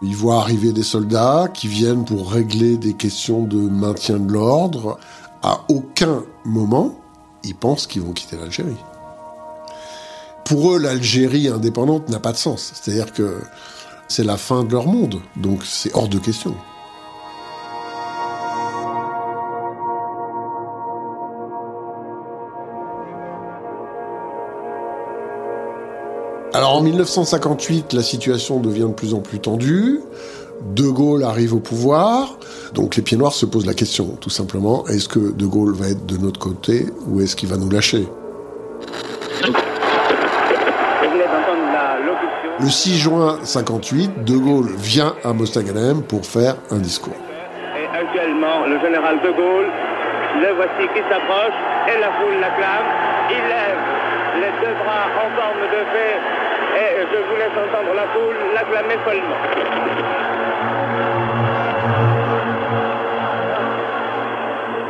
Ils 0.00 0.16
voient 0.16 0.38
arriver 0.38 0.72
des 0.72 0.82
soldats 0.82 1.48
qui 1.52 1.68
viennent 1.68 2.06
pour 2.06 2.32
régler 2.32 2.78
des 2.78 2.94
questions 2.94 3.42
de 3.42 3.58
maintien 3.58 4.18
de 4.18 4.32
l'ordre. 4.32 4.98
À 5.42 5.60
aucun 5.68 6.22
moment, 6.46 6.98
ils 7.44 7.54
pensent 7.54 7.86
qu'ils 7.86 8.00
vont 8.00 8.12
quitter 8.12 8.36
l'Algérie. 8.38 8.82
Pour 10.46 10.72
eux, 10.72 10.78
l'Algérie 10.78 11.48
indépendante 11.48 12.08
n'a 12.08 12.18
pas 12.18 12.32
de 12.32 12.38
sens. 12.38 12.72
C'est-à-dire 12.74 13.12
que 13.12 13.42
c'est 14.08 14.24
la 14.24 14.38
fin 14.38 14.64
de 14.64 14.72
leur 14.72 14.86
monde. 14.86 15.20
Donc 15.36 15.64
c'est 15.64 15.94
hors 15.94 16.08
de 16.08 16.18
question. 16.18 16.54
Alors 26.52 26.76
en 26.76 26.80
1958, 26.80 27.92
la 27.92 28.02
situation 28.02 28.58
devient 28.58 28.88
de 28.88 28.92
plus 28.92 29.14
en 29.14 29.20
plus 29.20 29.38
tendue. 29.38 30.00
De 30.74 30.82
Gaulle 30.82 31.22
arrive 31.22 31.54
au 31.54 31.60
pouvoir. 31.60 32.36
Donc 32.74 32.96
les 32.96 33.02
pieds 33.02 33.16
noirs 33.16 33.32
se 33.32 33.46
posent 33.46 33.66
la 33.66 33.74
question, 33.74 34.16
tout 34.20 34.30
simplement, 34.30 34.84
est-ce 34.88 35.08
que 35.08 35.32
De 35.32 35.46
Gaulle 35.46 35.74
va 35.74 35.88
être 35.88 36.04
de 36.06 36.16
notre 36.16 36.40
côté 36.40 36.86
ou 37.06 37.20
est-ce 37.20 37.36
qu'il 37.36 37.48
va 37.48 37.56
nous 37.56 37.70
lâcher? 37.70 38.08
Le 42.58 42.68
6 42.68 42.98
juin 42.98 43.38
58, 43.42 44.24
De 44.24 44.36
Gaulle 44.36 44.70
vient 44.76 45.14
à 45.24 45.32
Mostaganem 45.32 46.02
pour 46.02 46.26
faire 46.26 46.56
un 46.70 46.78
discours. 46.78 47.14
Et 47.78 47.86
actuellement, 47.96 48.66
le 48.66 48.78
général 48.80 49.16
De 49.22 49.30
Gaulle, 49.30 49.70
le 50.42 50.54
voici 50.56 50.84
qui 50.94 51.00
s'approche 51.08 51.56
et 51.88 52.00
la 52.00 52.10
foule 52.18 52.40
l'acclame. 52.40 52.86
Il 53.30 53.38
lève 53.38 54.00
les 54.40 54.52
deux 54.60 54.74
bras 54.84 55.06
en 55.14 55.30
forme 55.36 55.62
de 55.72 55.80
et 55.96 56.39
je 57.10 57.16
vous 57.16 57.36
laisse 57.36 57.56
entendre 57.56 57.94
la 57.94 58.06
foule 58.08 58.36
l'acclamer 58.54 58.98
follement. 59.04 59.36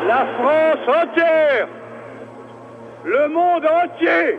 La 0.07 0.27
France 0.39 0.97
entière, 1.03 1.69
le 3.05 3.29
monde 3.29 3.67
entier 3.67 4.39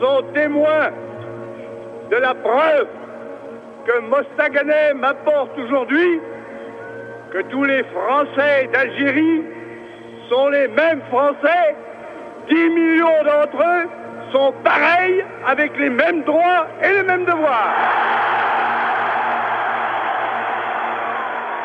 sont 0.00 0.22
témoins 0.34 0.90
de 2.10 2.16
la 2.16 2.34
preuve 2.34 2.88
que 3.86 4.00
Mostaganem 4.00 5.04
apporte 5.04 5.56
aujourd'hui 5.58 6.20
que 7.30 7.42
tous 7.42 7.64
les 7.64 7.84
Français 7.84 8.68
d'Algérie 8.72 9.44
sont 10.28 10.48
les 10.48 10.68
mêmes 10.68 11.02
Français, 11.08 11.76
10 12.48 12.70
millions 12.70 13.24
d'entre 13.24 13.58
eux 13.62 13.88
sont 14.36 14.52
pareils 14.62 15.24
avec 15.46 15.78
les 15.78 15.88
mêmes 15.88 16.22
droits 16.24 16.66
et 16.82 16.92
les 16.92 17.02
mêmes 17.02 17.24
devoirs. 17.24 17.74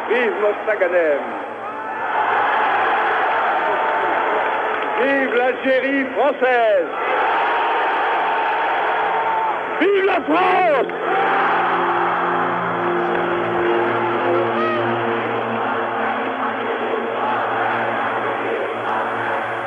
Vive 0.10 0.34
Mostaganem 0.42 1.24
Vive 5.01 5.34
l'Algérie 5.36 6.06
française. 6.16 6.92
Vive 9.82 10.06
la 10.06 10.22
France 10.22 11.50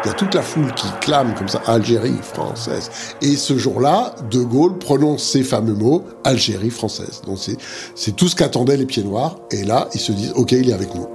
Il 0.05 0.09
y 0.09 0.11
a 0.11 0.15
toute 0.15 0.35
la 0.35 0.43
foule 0.43 0.71
qui 0.75 0.87
clame 1.01 1.35
comme 1.35 1.49
ça 1.49 1.63
Algérie 1.67 2.19
française. 2.21 2.91
Et 3.23 3.37
ce 3.37 3.57
jour-là, 3.57 4.15
De 4.31 4.43
Gaulle 4.43 4.77
prononce 4.77 5.23
ces 5.23 5.43
fameux 5.43 5.73
mots 5.73 6.05
Algérie 6.25 6.69
française. 6.69 7.23
Donc 7.25 7.39
c'est 7.95 8.13
tout 8.13 8.29
ce 8.29 8.37
qu'attendaient 8.37 8.77
les 8.77 8.85
pieds 8.85 9.03
noirs. 9.03 9.37
Et 9.51 9.65
là, 9.65 9.89
ils 9.95 10.01
se 10.01 10.13
disent 10.13 10.33
OK, 10.37 10.53
il 10.53 10.69
est 10.69 10.75
avec 10.75 10.95
nous. 10.95 11.07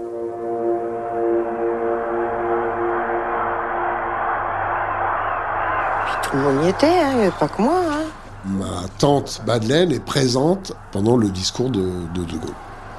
Tout 6.23 6.37
le 6.37 6.41
monde 6.41 6.65
y 6.65 6.69
était, 6.69 6.87
hein, 6.87 7.31
pas 7.39 7.47
que 7.47 7.61
moi. 7.61 7.81
Hein. 7.91 8.05
Ma 8.45 8.87
tante 8.97 9.41
Madeleine 9.45 9.91
est 9.91 10.03
présente 10.03 10.73
pendant 10.91 11.15
le 11.15 11.29
discours 11.29 11.69
de 11.69 11.81
De, 12.15 12.23
de 12.23 12.37
Gaulle. 12.37 12.55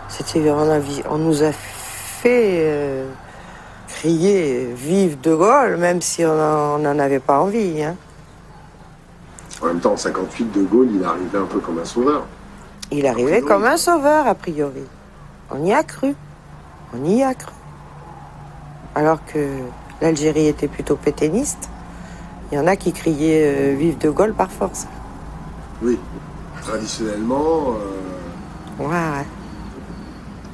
C'était, 0.09 0.51
on, 0.51 0.81
on 1.11 1.19
nous 1.19 1.43
a 1.43 1.51
fait 1.53 2.65
euh, 2.69 3.10
crier 4.01 4.73
Vive 4.75 5.21
De 5.21 5.35
Gaulle, 5.35 5.77
même 5.77 6.01
si 6.01 6.25
on 6.25 6.79
n'en 6.79 6.99
avait 6.99 7.19
pas 7.19 7.39
envie. 7.39 7.83
Hein. 7.83 7.97
En 9.61 9.67
même 9.67 9.81
temps, 9.81 9.93
en 9.93 9.97
58, 9.99 10.53
De 10.53 10.63
Gaulle, 10.63 10.89
il 10.91 11.05
arrivait 11.05 11.37
un 11.37 11.45
peu 11.45 11.59
comme 11.59 11.79
un 11.79 11.85
sauveur. 11.85 12.25
Il 12.91 13.07
arrivait 13.07 13.43
comme 13.43 13.65
un 13.65 13.77
sauveur, 13.77 14.27
a 14.27 14.35
priori. 14.35 14.85
On 15.51 15.63
y 15.67 15.75
a 15.75 15.83
cru. 15.83 16.15
On 16.95 17.05
y 17.05 17.23
a 17.23 17.35
cru. 17.35 17.53
Alors 18.95 19.23
que 19.27 19.47
l'Algérie 20.01 20.47
était 20.47 20.69
plutôt 20.69 20.97
pétainiste, 20.97 21.69
il 22.51 22.55
y 22.57 22.59
en 22.59 22.67
a 22.67 22.77
qui 22.77 22.95
criaient 22.95 23.75
euh, 23.75 23.77
Vive 23.77 23.99
De 23.99 24.09
Gaulle 24.09 24.33
par 24.33 24.51
force. 24.51 24.87
Oui, 25.83 25.99
traditionnellement. 26.63 27.75
Euh... 27.75 28.83
Ouais, 28.83 28.89
ouais. 28.89 29.27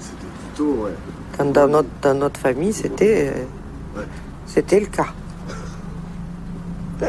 C'était 0.00 0.26
plutôt, 0.42 0.82
ouais. 0.82 0.96
Dans, 1.38 1.44
dans, 1.52 1.68
notre, 1.68 1.88
dans 2.02 2.14
notre 2.14 2.40
famille, 2.40 2.72
c'était. 2.72 3.32
Euh. 3.34 4.02
C'était 4.46 4.80
le 4.80 4.86
cas. 4.86 5.08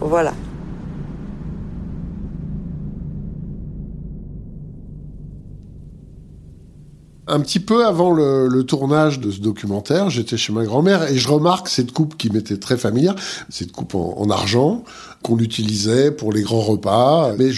voilà. 0.00 0.32
Un 7.26 7.40
petit 7.40 7.60
peu 7.60 7.86
avant 7.86 8.10
le, 8.10 8.62
tournage 8.64 9.18
de 9.18 9.30
ce 9.30 9.40
documentaire, 9.40 10.10
j'étais 10.10 10.36
chez 10.36 10.52
ma 10.52 10.64
grand-mère 10.64 11.10
et 11.10 11.16
je 11.16 11.28
remarque 11.28 11.68
cette 11.68 11.92
coupe 11.92 12.18
qui 12.18 12.30
m'était 12.30 12.58
très 12.58 12.76
familière, 12.76 13.14
cette 13.48 13.72
coupe 13.72 13.94
en, 13.94 14.14
en 14.18 14.28
argent 14.28 14.84
qu'on 15.22 15.38
utilisait 15.38 16.10
pour 16.10 16.32
les 16.32 16.42
grands 16.42 16.60
repas. 16.60 17.32
Mais 17.38 17.48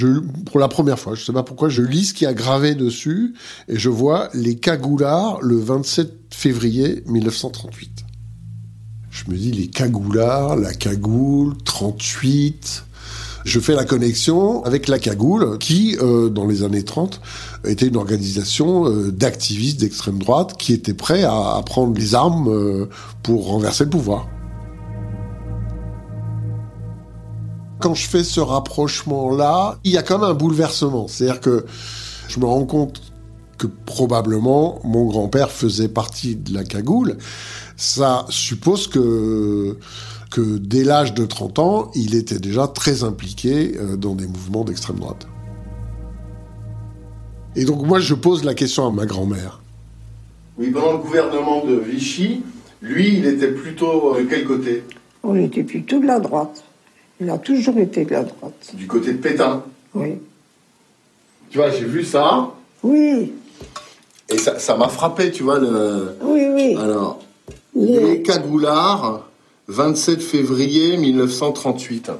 pour 0.44 0.60
la 0.60 0.68
première 0.68 1.00
fois, 1.00 1.14
je 1.16 1.24
sais 1.24 1.32
pas 1.32 1.42
pourquoi, 1.42 1.68
je 1.68 1.82
lis 1.82 2.06
ce 2.06 2.14
qui 2.14 2.26
a 2.26 2.32
gravé 2.32 2.76
dessus 2.76 3.34
et 3.68 3.76
je 3.76 3.88
vois 3.88 4.28
les 4.34 4.56
cagoulards 4.56 5.40
le 5.42 5.56
27 5.56 6.12
février 6.30 7.02
1938. 7.06 8.04
Je 9.10 9.30
me 9.30 9.36
dis 9.36 9.50
les 9.50 9.68
cagoulards, 9.68 10.56
la 10.56 10.74
cagoule, 10.74 11.56
38. 11.64 12.85
Je 13.46 13.60
fais 13.60 13.76
la 13.76 13.84
connexion 13.84 14.64
avec 14.64 14.88
la 14.88 14.98
Cagoule, 14.98 15.58
qui, 15.58 15.96
euh, 16.02 16.28
dans 16.28 16.48
les 16.48 16.64
années 16.64 16.82
30, 16.82 17.20
était 17.64 17.86
une 17.86 17.96
organisation 17.96 18.88
euh, 18.88 19.12
d'activistes 19.12 19.78
d'extrême 19.78 20.18
droite 20.18 20.56
qui 20.58 20.72
étaient 20.72 20.94
prêts 20.94 21.22
à, 21.22 21.62
prendre 21.64 21.96
les 21.96 22.16
armes 22.16 22.48
euh, 22.48 22.88
pour 23.22 23.46
renverser 23.46 23.84
le 23.84 23.90
pouvoir. 23.90 24.26
Quand 27.78 27.94
je 27.94 28.08
fais 28.08 28.24
ce 28.24 28.40
rapprochement-là, 28.40 29.78
il 29.84 29.92
y 29.92 29.96
a 29.96 30.02
quand 30.02 30.18
même 30.18 30.28
un 30.28 30.34
bouleversement. 30.34 31.06
C'est-à-dire 31.06 31.40
que 31.40 31.66
je 32.26 32.40
me 32.40 32.46
rends 32.46 32.66
compte 32.66 33.00
que 33.58 33.68
probablement 33.68 34.80
mon 34.82 35.06
grand-père 35.06 35.52
faisait 35.52 35.88
partie 35.88 36.34
de 36.34 36.52
la 36.52 36.64
cagoule. 36.64 37.16
Ça 37.76 38.26
suppose 38.28 38.88
que 38.88 39.78
que 40.30 40.58
dès 40.58 40.84
l'âge 40.84 41.14
de 41.14 41.24
30 41.24 41.58
ans, 41.58 41.90
il 41.94 42.14
était 42.14 42.38
déjà 42.38 42.66
très 42.66 43.04
impliqué 43.04 43.76
dans 43.96 44.14
des 44.14 44.26
mouvements 44.26 44.64
d'extrême 44.64 44.96
droite. 44.96 45.26
Et 47.54 47.64
donc 47.64 47.86
moi, 47.86 48.00
je 48.00 48.14
pose 48.14 48.44
la 48.44 48.54
question 48.54 48.86
à 48.86 48.90
ma 48.90 49.06
grand-mère. 49.06 49.60
Oui, 50.58 50.70
pendant 50.70 50.92
le 50.92 50.98
gouvernement 50.98 51.64
de 51.64 51.74
Vichy, 51.74 52.42
lui, 52.82 53.18
il 53.18 53.26
était 53.26 53.48
plutôt 53.48 54.14
de 54.14 54.22
quel 54.22 54.44
côté? 54.44 54.84
On 55.22 55.34
était 55.36 55.62
plutôt 55.62 56.00
de 56.00 56.06
la 56.06 56.20
droite. 56.20 56.64
Il 57.20 57.30
a 57.30 57.38
toujours 57.38 57.78
été 57.78 58.04
de 58.04 58.10
la 58.10 58.24
droite. 58.24 58.72
Du 58.74 58.86
côté 58.86 59.12
de 59.12 59.18
Pétain? 59.18 59.62
Oui. 59.94 60.14
Tu 61.50 61.58
vois, 61.58 61.70
j'ai 61.70 61.84
vu 61.84 62.04
ça. 62.04 62.50
Oui. 62.82 63.32
Et 64.28 64.36
ça 64.38 64.76
m'a 64.76 64.88
frappé, 64.88 65.30
tu 65.30 65.42
vois. 65.42 65.58
Le... 65.58 66.16
Oui, 66.22 66.42
oui. 66.52 66.76
Alors, 66.78 67.20
les, 67.74 68.00
les 68.00 68.22
cagoulards 68.22 69.25
27 69.68 70.22
février 70.22 70.96
1938. 70.96 72.12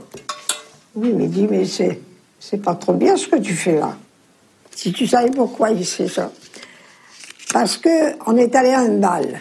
Oui, 0.97 1.12
mais 1.15 1.29
dis, 1.29 1.47
mais 1.49 1.65
c'est, 1.65 2.57
pas 2.57 2.75
trop 2.75 2.95
bien 2.95 3.17
ce 3.17 3.29
que 3.29 3.37
tu 3.37 3.53
fais 3.53 3.79
là. 3.79 3.97
Si 4.73 4.93
tu 4.93 5.07
savais 5.07 5.31
pourquoi 5.31 5.71
il 5.71 5.85
fait 5.85 6.09
ça. 6.09 6.33
Parce 7.53 7.76
que 7.76 7.88
on 8.26 8.37
est 8.37 8.55
allé 8.57 8.71
à 8.71 8.81
un 8.81 8.99
bal. 8.99 9.41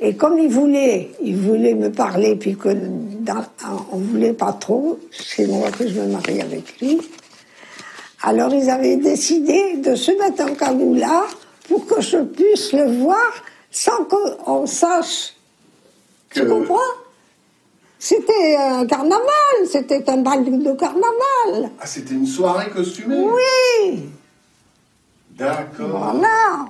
Et 0.00 0.14
comme 0.14 0.38
il 0.38 0.48
voulait, 0.48 1.10
il 1.22 1.36
voulait 1.36 1.74
me 1.74 1.90
parler, 1.90 2.36
puis 2.36 2.56
que 2.56 2.68
dans, 2.72 3.44
voulait 3.90 4.32
pas 4.32 4.52
trop, 4.52 5.00
c'est 5.10 5.46
moi 5.48 5.70
que 5.72 5.88
je 5.88 6.00
me 6.00 6.06
marie 6.06 6.40
avec 6.40 6.80
lui. 6.80 7.00
Alors 8.22 8.54
ils 8.54 8.70
avaient 8.70 8.96
décidé 8.96 9.78
de 9.78 9.96
se 9.96 10.12
mettre 10.12 10.44
en 10.44 10.54
cagoulard 10.54 11.28
pour 11.68 11.86
que 11.86 12.00
je 12.00 12.18
puisse 12.18 12.72
le 12.72 12.84
voir 12.84 13.32
sans 13.70 14.04
qu'on 14.04 14.66
sache 14.66 15.33
Tu 16.34 16.46
comprends? 16.46 16.78
C'était 17.98 18.56
un 18.56 18.84
carnaval, 18.86 19.56
c'était 19.70 20.10
un 20.10 20.18
bal 20.18 20.44
de 20.44 20.72
carnaval. 20.72 21.70
Ah, 21.80 21.86
c'était 21.86 22.14
une 22.14 22.26
soirée 22.26 22.68
costumée? 22.68 23.16
Oui 23.16 24.02
D'accord. 25.38 25.88
Voilà 25.88 26.66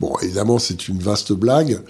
Bon, 0.00 0.14
évidemment, 0.22 0.58
c'est 0.58 0.88
une 0.88 0.98
vaste 0.98 1.32
blague. 1.32 1.82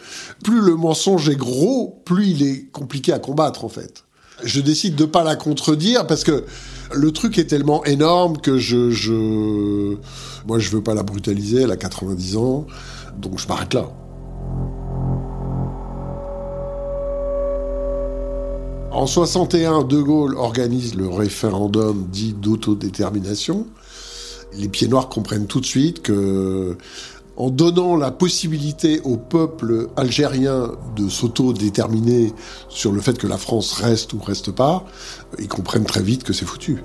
Plus 0.45 0.61
le 0.61 0.77
mensonge 0.77 1.29
est 1.29 1.37
gros, 1.37 2.01
plus 2.05 2.29
il 2.29 2.43
est 2.43 2.71
compliqué 2.71 3.13
à 3.13 3.19
combattre, 3.19 3.65
en 3.65 3.69
fait. 3.69 4.05
Je 4.45 4.61
décide 4.61 4.95
de 4.95 5.05
pas 5.05 5.25
la 5.25 5.35
contredire 5.35 6.07
parce 6.07 6.25
que 6.25 6.45
le 6.95 7.11
truc 7.11 7.39
est 7.39 7.47
tellement 7.47 7.85
énorme 7.85 8.39
que 8.39 8.57
je, 8.59 8.91
je, 8.91 9.97
moi, 10.47 10.59
je 10.59 10.71
veux 10.71 10.83
pas 10.83 10.95
la 10.95 11.03
brutaliser. 11.03 11.63
Elle 11.63 11.73
a 11.73 11.77
90 11.77 12.37
ans, 12.37 12.67
donc 13.17 13.39
je 13.39 13.49
m'arrête 13.49 13.75
là. 13.75 13.91
En 18.91 19.07
61, 19.07 19.83
De 19.83 20.01
Gaulle 20.01 20.35
organise 20.35 20.95
le 20.95 21.09
référendum 21.09 22.07
dit 22.11 22.33
d'autodétermination. 22.33 23.67
Les 24.55 24.69
pieds 24.69 24.89
noirs 24.89 25.09
comprennent 25.11 25.47
tout 25.47 25.61
de 25.61 25.67
suite 25.67 26.01
que 26.01 26.77
en 27.37 27.51
donnant 27.51 27.97
la 27.97 28.11
possibilité 28.11 29.01
au 29.05 29.17
peuple 29.17 29.89
algérien 29.97 30.73
de 30.97 31.09
s'auto-déterminer 31.09 32.33
sur 32.69 32.91
le 32.91 33.01
fait 33.01 33.17
que 33.17 33.29
la 33.29 33.39
France 33.39 33.73
reste 33.75 34.13
ou 34.15 34.19
reste 34.19 34.51
pas, 34.51 34.85
ils 35.39 35.49
comprennent 35.49 35.85
très 35.85 36.03
vite 36.03 36.25
que 36.25 36.33
c'est 36.33 36.47
foutu. 36.47 36.83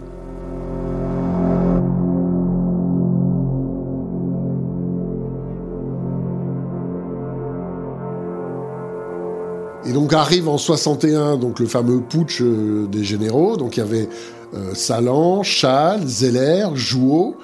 Donc 9.93 10.12
arrive 10.13 10.50
en 10.50 10.57
61 10.57 11.38
donc 11.38 11.59
le 11.59 11.67
fameux 11.67 12.01
putsch 12.01 12.41
euh, 12.41 12.88
des 12.88 13.03
généraux. 13.03 13.57
Donc 13.57 13.77
il 13.77 13.81
y 13.81 13.83
avait 13.83 14.09
euh, 14.55 14.73
Salan, 14.73 15.43
Chal, 15.43 16.07
Zeller, 16.07 16.69
Jouot. 16.73 17.35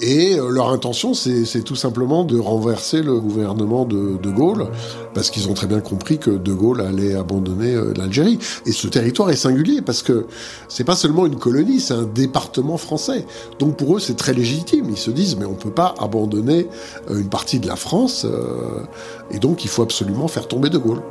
Et 0.00 0.38
euh, 0.38 0.48
leur 0.48 0.70
intention, 0.70 1.12
c'est 1.12 1.62
tout 1.64 1.74
simplement 1.74 2.22
de 2.22 2.38
renverser 2.38 3.02
le 3.02 3.18
gouvernement 3.18 3.84
de, 3.84 4.16
de 4.16 4.30
Gaulle, 4.30 4.68
parce 5.12 5.28
qu'ils 5.28 5.48
ont 5.48 5.54
très 5.54 5.66
bien 5.66 5.80
compris 5.80 6.18
que 6.18 6.30
De 6.30 6.52
Gaulle 6.52 6.82
allait 6.82 7.16
abandonner 7.16 7.74
l'Algérie. 7.96 8.38
Et 8.64 8.70
ce 8.70 8.86
territoire 8.86 9.28
est 9.30 9.36
singulier, 9.36 9.82
parce 9.82 10.04
que 10.04 10.26
c'est 10.68 10.84
pas 10.84 10.94
seulement 10.94 11.26
une 11.26 11.34
colonie, 11.34 11.80
c'est 11.80 11.94
un 11.94 12.04
département 12.04 12.76
français. 12.76 13.26
Donc 13.58 13.76
pour 13.76 13.96
eux, 13.96 13.98
c'est 13.98 14.16
très 14.16 14.34
légitime. 14.34 14.86
Ils 14.88 14.96
se 14.96 15.10
disent, 15.10 15.34
mais 15.36 15.46
on 15.46 15.54
peut 15.54 15.72
pas 15.72 15.96
abandonner 15.98 16.68
une 17.10 17.28
partie 17.28 17.58
de 17.58 17.66
la 17.66 17.74
France, 17.74 18.24
et 19.32 19.40
donc 19.40 19.64
il 19.64 19.68
faut 19.68 19.82
absolument 19.82 20.28
faire 20.28 20.46
tomber 20.46 20.70
De 20.70 20.78
Gaulle. 20.78 21.02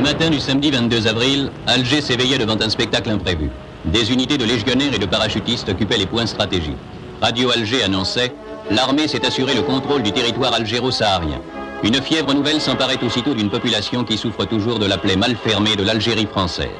Le 0.00 0.06
matin 0.06 0.30
du 0.30 0.40
samedi 0.40 0.70
22 0.70 1.08
avril, 1.08 1.50
Alger 1.66 2.00
s'éveillait 2.00 2.38
devant 2.38 2.58
un 2.58 2.70
spectacle 2.70 3.10
imprévu. 3.10 3.50
Des 3.84 4.10
unités 4.10 4.38
de 4.38 4.46
légionnaires 4.46 4.94
et 4.94 4.98
de 4.98 5.04
parachutistes 5.04 5.68
occupaient 5.68 5.98
les 5.98 6.06
points 6.06 6.24
stratégiques. 6.24 6.78
Radio 7.20 7.50
Alger 7.50 7.82
annonçait 7.82 8.32
L'armée 8.70 9.08
s'est 9.08 9.26
assuré 9.26 9.52
le 9.54 9.60
contrôle 9.60 10.02
du 10.02 10.10
territoire 10.10 10.54
algéro-saharien. 10.54 11.42
Une 11.84 12.00
fièvre 12.00 12.32
nouvelle 12.32 12.62
s'emparait 12.62 13.04
aussitôt 13.04 13.34
d'une 13.34 13.50
population 13.50 14.02
qui 14.02 14.16
souffre 14.16 14.46
toujours 14.46 14.78
de 14.78 14.86
la 14.86 14.96
plaie 14.96 15.16
mal 15.16 15.36
fermée 15.36 15.76
de 15.76 15.82
l'Algérie 15.82 16.24
française. 16.24 16.70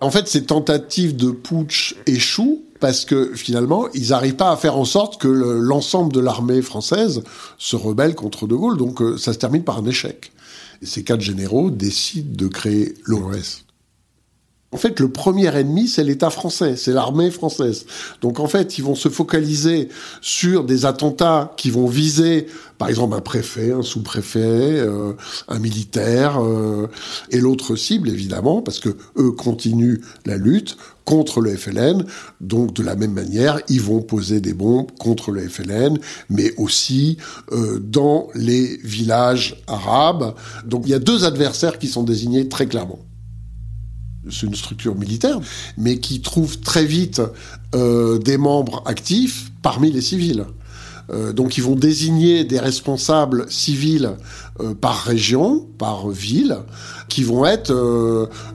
En 0.00 0.10
fait, 0.12 0.28
ces 0.28 0.46
tentatives 0.46 1.16
de 1.16 1.32
putsch 1.32 1.96
échouent 2.06 2.62
parce 2.80 3.04
que 3.04 3.34
finalement, 3.34 3.88
ils 3.94 4.10
n'arrivent 4.10 4.36
pas 4.36 4.50
à 4.50 4.56
faire 4.56 4.76
en 4.76 4.84
sorte 4.84 5.20
que 5.20 5.28
l'ensemble 5.28 6.12
de 6.12 6.20
l'armée 6.20 6.62
française 6.62 7.22
se 7.58 7.76
rebelle 7.76 8.14
contre 8.14 8.46
De 8.46 8.54
Gaulle. 8.54 8.76
Donc, 8.76 9.02
euh, 9.02 9.18
ça 9.18 9.32
se 9.32 9.38
termine 9.38 9.64
par 9.64 9.78
un 9.78 9.86
échec. 9.86 10.32
Et 10.82 10.86
ces 10.86 11.04
quatre 11.04 11.20
généraux 11.20 11.70
décident 11.70 12.36
de 12.36 12.48
créer 12.48 12.94
l'OS. 13.04 13.65
En 14.76 14.78
fait, 14.78 15.00
le 15.00 15.08
premier 15.08 15.46
ennemi, 15.56 15.88
c'est 15.88 16.04
l'État 16.04 16.28
français, 16.28 16.76
c'est 16.76 16.92
l'armée 16.92 17.30
française. 17.30 17.86
Donc 18.20 18.40
en 18.40 18.46
fait, 18.46 18.76
ils 18.76 18.84
vont 18.84 18.94
se 18.94 19.08
focaliser 19.08 19.88
sur 20.20 20.64
des 20.64 20.84
attentats 20.84 21.54
qui 21.56 21.70
vont 21.70 21.86
viser, 21.86 22.46
par 22.76 22.90
exemple, 22.90 23.16
un 23.16 23.22
préfet, 23.22 23.72
un 23.72 23.80
sous-préfet, 23.80 24.38
euh, 24.42 25.14
un 25.48 25.58
militaire, 25.58 26.44
euh, 26.44 26.88
et 27.30 27.40
l'autre 27.40 27.74
cible, 27.74 28.10
évidemment, 28.10 28.60
parce 28.60 28.78
que 28.78 28.90
eux 29.16 29.32
continuent 29.32 30.02
la 30.26 30.36
lutte 30.36 30.76
contre 31.06 31.40
le 31.40 31.56
FLN. 31.56 32.04
Donc 32.42 32.74
de 32.74 32.82
la 32.82 32.96
même 32.96 33.14
manière, 33.14 33.62
ils 33.70 33.80
vont 33.80 34.02
poser 34.02 34.42
des 34.42 34.52
bombes 34.52 34.90
contre 34.98 35.30
le 35.30 35.48
FLN, 35.48 35.98
mais 36.28 36.52
aussi 36.58 37.16
euh, 37.50 37.78
dans 37.78 38.28
les 38.34 38.76
villages 38.84 39.64
arabes. 39.68 40.34
Donc 40.66 40.82
il 40.84 40.90
y 40.90 40.94
a 40.94 40.98
deux 40.98 41.24
adversaires 41.24 41.78
qui 41.78 41.88
sont 41.88 42.02
désignés 42.02 42.50
très 42.50 42.66
clairement 42.66 42.98
c'est 44.30 44.46
une 44.46 44.54
structure 44.54 44.94
militaire, 44.94 45.38
mais 45.76 45.98
qui 45.98 46.20
trouve 46.20 46.60
très 46.60 46.84
vite 46.84 47.22
euh, 47.74 48.18
des 48.18 48.38
membres 48.38 48.82
actifs 48.86 49.50
parmi 49.62 49.90
les 49.90 50.00
civils. 50.00 50.44
Euh, 51.10 51.32
donc 51.32 51.56
ils 51.56 51.62
vont 51.62 51.76
désigner 51.76 52.44
des 52.44 52.58
responsables 52.58 53.46
civils 53.48 54.10
euh, 54.60 54.74
par 54.74 55.04
région, 55.04 55.66
par 55.78 56.08
ville, 56.08 56.56
qui 57.08 57.22
vont 57.22 57.46
être 57.46 57.72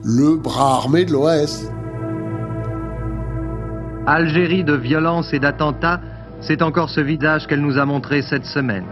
le 0.04 0.36
bras 0.36 0.76
armé 0.76 1.04
de 1.04 1.12
l'OAS. 1.12 1.64
Algérie 4.06 4.64
de 4.64 4.74
violence 4.74 5.32
et 5.32 5.38
d'attentats, 5.38 6.00
c'est 6.40 6.60
encore 6.60 6.90
ce 6.90 7.00
visage 7.00 7.46
qu'elle 7.46 7.62
nous 7.62 7.78
a 7.78 7.86
montré 7.86 8.20
cette 8.22 8.44
semaine. 8.44 8.84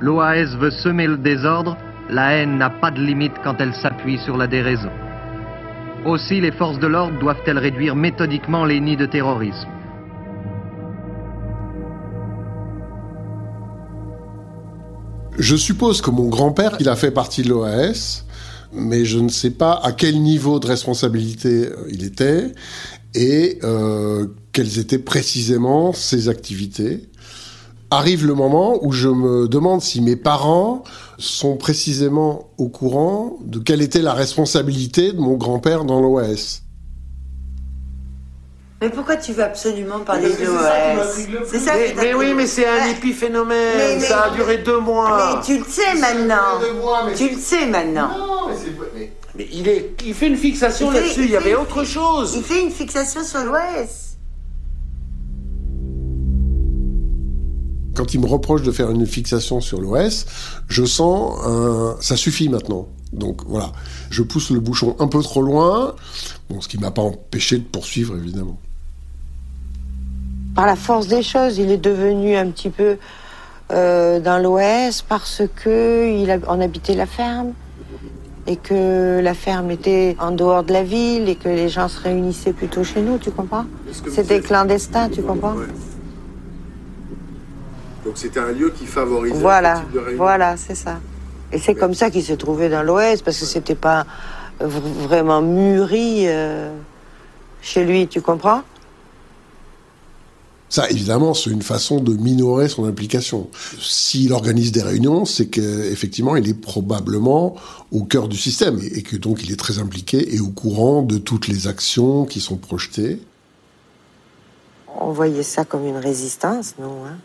L'OAS 0.00 0.56
veut 0.60 0.70
semer 0.70 1.06
le 1.06 1.16
désordre, 1.16 1.76
la 2.10 2.34
haine 2.34 2.58
n'a 2.58 2.70
pas 2.70 2.90
de 2.90 3.00
limite 3.00 3.32
quand 3.42 3.56
elle 3.58 3.74
s'appuie 3.74 4.18
sur 4.18 4.36
la 4.36 4.46
déraison. 4.46 4.90
Aussi, 6.08 6.40
les 6.40 6.52
forces 6.52 6.78
de 6.78 6.86
l'ordre 6.86 7.18
doivent-elles 7.18 7.58
réduire 7.58 7.94
méthodiquement 7.94 8.64
les 8.64 8.80
nids 8.80 8.96
de 8.96 9.04
terrorisme? 9.04 9.68
Je 15.38 15.54
suppose 15.54 16.00
que 16.00 16.10
mon 16.10 16.28
grand-père, 16.28 16.76
il 16.80 16.88
a 16.88 16.96
fait 16.96 17.10
partie 17.10 17.42
de 17.42 17.50
l'OAS, 17.50 18.24
mais 18.72 19.04
je 19.04 19.18
ne 19.18 19.28
sais 19.28 19.50
pas 19.50 19.78
à 19.84 19.92
quel 19.92 20.22
niveau 20.22 20.58
de 20.60 20.66
responsabilité 20.66 21.66
euh, 21.66 21.76
il 21.90 22.02
était 22.02 22.52
et 23.14 23.58
euh, 23.62 24.28
quelles 24.52 24.78
étaient 24.78 24.98
précisément 24.98 25.92
ses 25.92 26.30
activités. 26.30 27.02
Arrive 27.90 28.26
le 28.26 28.32
moment 28.34 28.78
où 28.80 28.92
je 28.92 29.08
me 29.08 29.46
demande 29.46 29.82
si 29.82 30.00
mes 30.00 30.16
parents 30.16 30.84
sont 31.18 31.56
précisément 31.56 32.50
au 32.58 32.68
courant 32.68 33.36
de 33.44 33.58
quelle 33.58 33.82
était 33.82 34.02
la 34.02 34.14
responsabilité 34.14 35.12
de 35.12 35.18
mon 35.18 35.34
grand-père 35.34 35.84
dans 35.84 36.00
l'OAS. 36.00 36.62
Mais 38.80 38.90
pourquoi 38.90 39.16
tu 39.16 39.32
veux 39.32 39.42
absolument 39.42 39.98
parler 40.00 40.30
de 40.32 40.44
l'OAS 40.46 41.04
C'est 41.46 41.58
ça 41.58 41.72
Mais, 41.74 41.94
mais 42.00 42.14
oui, 42.14 42.32
mais 42.34 42.46
c'est 42.46 42.66
un 42.68 42.86
épiphénomène. 42.86 43.76
Mais- 43.76 43.96
mais- 43.96 44.00
ça 44.00 44.24
a 44.24 44.30
duré 44.30 44.58
deux 44.58 44.78
mois. 44.78 45.34
Mais 45.34 45.42
tu 45.44 45.58
le 45.58 45.64
sais 45.64 45.94
maintenant. 45.96 46.60
Tu 47.16 47.28
le 47.30 47.36
sais 47.40 47.66
maintenant. 47.66 48.10
Mais 49.34 49.48
il, 49.52 49.66
est, 49.68 49.96
il 50.06 50.14
fait 50.14 50.28
une 50.28 50.36
fixation 50.36 50.90
Il 50.92 50.94
là-dessus. 50.94 51.20
Il 51.24 51.26
y 51.26 51.28
fait 51.30 51.36
avait 51.36 51.54
autre 51.56 51.82
chose. 51.84 52.34
Il 52.36 52.42
fait 52.44 52.62
une 52.62 52.70
fixation 52.70 53.24
sur 53.24 53.44
l'OAS. 53.44 54.07
Quand 57.98 58.14
il 58.14 58.20
me 58.20 58.26
reproche 58.26 58.62
de 58.62 58.70
faire 58.70 58.90
une 58.92 59.04
fixation 59.06 59.60
sur 59.60 59.80
l'OS, 59.80 60.24
je 60.68 60.84
sens 60.84 61.36
un... 61.44 61.96
ça 62.00 62.16
suffit 62.16 62.48
maintenant. 62.48 62.86
Donc 63.12 63.42
voilà, 63.48 63.72
je 64.08 64.22
pousse 64.22 64.50
le 64.50 64.60
bouchon 64.60 64.94
un 65.00 65.08
peu 65.08 65.20
trop 65.20 65.42
loin, 65.42 65.96
bon, 66.48 66.60
ce 66.60 66.68
qui 66.68 66.78
m'a 66.78 66.92
pas 66.92 67.02
empêché 67.02 67.58
de 67.58 67.64
poursuivre 67.64 68.16
évidemment. 68.16 68.56
Par 70.54 70.66
la 70.66 70.76
force 70.76 71.08
des 71.08 71.24
choses, 71.24 71.58
il 71.58 71.72
est 71.72 71.76
devenu 71.92 72.36
un 72.36 72.50
petit 72.50 72.70
peu 72.70 72.98
euh, 73.72 74.20
dans 74.20 74.38
l'Ouest 74.40 75.04
parce 75.08 75.42
que 75.56 76.08
il 76.22 76.30
a- 76.30 76.38
on 76.46 76.60
habitait 76.60 76.94
la 76.94 77.06
ferme 77.06 77.52
et 78.46 78.54
que 78.56 79.18
la 79.20 79.34
ferme 79.34 79.72
était 79.72 80.16
en 80.20 80.30
dehors 80.30 80.62
de 80.62 80.72
la 80.72 80.84
ville 80.84 81.28
et 81.28 81.34
que 81.34 81.48
les 81.48 81.68
gens 81.68 81.88
se 81.88 82.00
réunissaient 82.00 82.52
plutôt 82.52 82.84
chez 82.84 83.02
nous, 83.02 83.18
tu 83.18 83.32
comprends? 83.32 83.64
C'était 84.14 84.40
clandestin, 84.40 85.08
tu 85.08 85.22
comprends? 85.22 85.54
Ouais. 85.54 85.66
Donc 88.08 88.16
c'était 88.16 88.40
un 88.40 88.52
lieu 88.52 88.70
qui 88.70 88.86
favorisait 88.86 89.38
Voilà, 89.38 89.76
ce 89.76 89.80
type 89.82 89.92
de 89.92 89.98
réunion. 89.98 90.16
voilà, 90.16 90.56
c'est 90.56 90.74
ça. 90.74 90.98
Et 91.52 91.58
c'est 91.58 91.74
comme 91.74 91.92
ça 91.92 92.10
qu'il 92.10 92.22
s'est 92.22 92.38
trouvé 92.38 92.70
dans 92.70 92.82
l'Ouest 92.82 93.22
parce 93.22 93.38
que 93.38 93.44
c'était 93.44 93.74
pas 93.74 94.06
euh, 94.62 94.66
vraiment 94.66 95.42
mûri 95.42 96.22
euh, 96.26 96.74
chez 97.60 97.84
lui, 97.84 98.08
tu 98.08 98.22
comprends? 98.22 98.62
Ça, 100.70 100.88
évidemment, 100.88 101.34
c'est 101.34 101.50
une 101.50 101.60
façon 101.60 102.00
de 102.00 102.14
minorer 102.14 102.70
son 102.70 102.86
implication. 102.86 103.50
S'il 103.78 104.32
organise 104.32 104.72
des 104.72 104.82
réunions, 104.82 105.26
c'est 105.26 105.48
qu'effectivement, 105.48 106.34
il 106.34 106.48
est 106.48 106.58
probablement 106.58 107.56
au 107.92 108.04
cœur 108.04 108.28
du 108.28 108.38
système 108.38 108.80
et 108.82 109.02
que 109.02 109.16
donc 109.16 109.42
il 109.44 109.52
est 109.52 109.56
très 109.56 109.80
impliqué 109.80 110.34
et 110.34 110.40
au 110.40 110.48
courant 110.48 111.02
de 111.02 111.18
toutes 111.18 111.46
les 111.46 111.68
actions 111.68 112.24
qui 112.24 112.40
sont 112.40 112.56
projetées. 112.56 113.20
On 114.98 115.12
voyait 115.12 115.42
ça 115.42 115.66
comme 115.66 115.84
une 115.86 115.98
résistance, 115.98 116.74
nous, 116.78 117.04
hein 117.06 117.18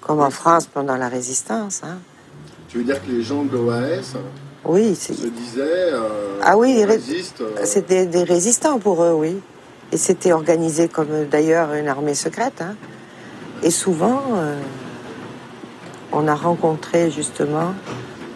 comme 0.00 0.20
en 0.20 0.30
France 0.30 0.66
pendant 0.66 0.96
la 0.96 1.08
résistance. 1.08 1.82
Hein. 1.84 1.98
Tu 2.68 2.78
veux 2.78 2.84
dire 2.84 3.02
que 3.04 3.10
les 3.10 3.22
gens 3.22 3.44
de 3.44 3.52
l'OAS 3.52 4.16
oui, 4.64 4.94
se 4.94 5.12
disaient 5.12 5.92
euh, 5.92 6.38
ah 6.42 6.56
oui, 6.58 6.84
euh, 6.86 6.98
c'était 7.64 8.04
des 8.04 8.24
résistants 8.24 8.78
pour 8.78 9.02
eux, 9.02 9.12
oui. 9.12 9.40
Et 9.90 9.96
c'était 9.96 10.32
organisé 10.32 10.86
comme 10.86 11.24
d'ailleurs 11.30 11.72
une 11.72 11.88
armée 11.88 12.14
secrète. 12.14 12.60
Hein. 12.60 12.74
Et 13.62 13.70
souvent, 13.70 14.22
euh, 14.34 14.60
on 16.12 16.28
a 16.28 16.34
rencontré 16.34 17.10
justement 17.10 17.74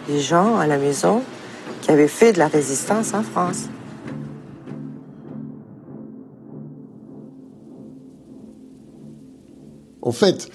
des 0.07 0.19
gens 0.19 0.57
à 0.57 0.65
la 0.65 0.77
maison 0.77 1.21
qui 1.81 1.91
avaient 1.91 2.07
fait 2.07 2.33
de 2.33 2.39
la 2.39 2.47
résistance 2.47 3.13
en 3.13 3.21
France. 3.21 3.65
En 10.05 10.11
fait, 10.11 10.49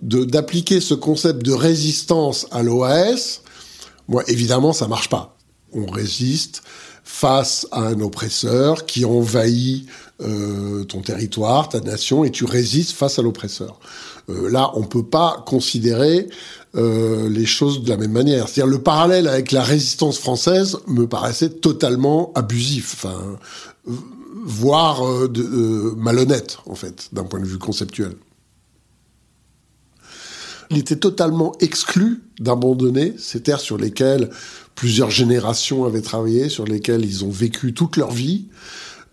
d'appliquer 0.00 0.80
ce 0.80 0.94
concept 0.94 1.44
de 1.44 1.52
résistance 1.52 2.46
à 2.52 2.62
l'OAS, 2.62 3.42
moi, 4.08 4.22
évidemment, 4.28 4.72
ça 4.72 4.88
marche 4.88 5.08
pas. 5.08 5.36
On 5.72 5.86
résiste 5.86 6.62
face 7.04 7.66
à 7.72 7.80
un 7.80 8.00
oppresseur 8.00 8.86
qui 8.86 9.04
envahit 9.04 9.86
euh, 10.20 10.84
ton 10.84 11.00
territoire, 11.00 11.68
ta 11.68 11.80
nation, 11.80 12.24
et 12.24 12.30
tu 12.30 12.44
résistes 12.44 12.92
face 12.92 13.18
à 13.18 13.22
l'oppresseur. 13.22 13.80
Euh, 14.30 14.48
là, 14.48 14.70
on 14.74 14.84
peut 14.84 15.04
pas 15.04 15.42
considérer 15.46 16.28
euh, 16.76 17.28
les 17.28 17.46
choses 17.46 17.82
de 17.82 17.88
la 17.88 17.96
même 17.96 18.12
manière. 18.12 18.48
C'est-à-dire 18.48 18.70
le 18.70 18.82
parallèle 18.82 19.26
avec 19.26 19.50
la 19.50 19.64
résistance 19.64 20.18
française 20.18 20.78
me 20.86 21.08
paraissait 21.08 21.50
totalement 21.50 22.32
abusif, 22.36 23.04
voire 24.44 25.02
malhonnête 25.96 26.58
en 26.66 26.76
fait, 26.76 27.08
d'un 27.12 27.24
point 27.24 27.40
de 27.40 27.46
vue 27.46 27.58
conceptuel. 27.58 28.12
Il 30.72 30.78
était 30.78 30.96
totalement 30.96 31.52
exclu 31.60 32.22
d'abandonner 32.40 33.14
ces 33.18 33.42
terres 33.42 33.60
sur 33.60 33.76
lesquelles 33.76 34.30
plusieurs 34.74 35.10
générations 35.10 35.84
avaient 35.84 36.00
travaillé, 36.00 36.48
sur 36.48 36.64
lesquelles 36.64 37.04
ils 37.04 37.26
ont 37.26 37.30
vécu 37.30 37.74
toute 37.74 37.98
leur 37.98 38.10
vie. 38.10 38.46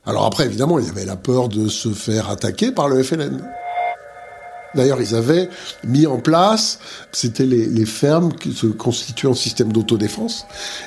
Alors 0.06 0.26
après, 0.26 0.46
évidemment, 0.46 0.80
il 0.80 0.86
y 0.86 0.90
avait 0.90 1.04
la 1.04 1.18
peur 1.18 1.50
de 1.50 1.68
se 1.68 1.90
faire 1.90 2.30
attaquer 2.30 2.72
par 2.72 2.88
le 2.88 3.04
FLN. 3.04 3.44
D'ailleurs, 4.74 5.02
ils 5.02 5.16
avaient 5.16 5.50
mis 5.84 6.08
en 6.08 6.20
place, 6.20 6.80
c'était 7.12 7.46
les, 7.46 7.66
les, 7.66 7.86
fermes 7.86 8.32
qui 8.32 8.54
se 8.54 8.68
constituaient 8.68 9.28
en 9.28 9.34
système 9.34 9.74
d'autodéfense, 9.74 10.46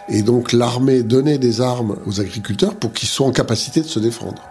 et 0.09 0.23
donc 0.23 0.53
l'armée 0.53 1.03
donnait 1.03 1.39
des 1.39 1.61
armes 1.61 1.99
aux 2.07 2.19
agriculteurs 2.19 2.77
pour 2.77 2.95
qu'ils 2.95 3.09
soient 3.09 3.27
en 3.27 3.33
capacité 3.33 3.83
de 3.83 3.89
se 3.89 3.99
défendre. 3.99 4.43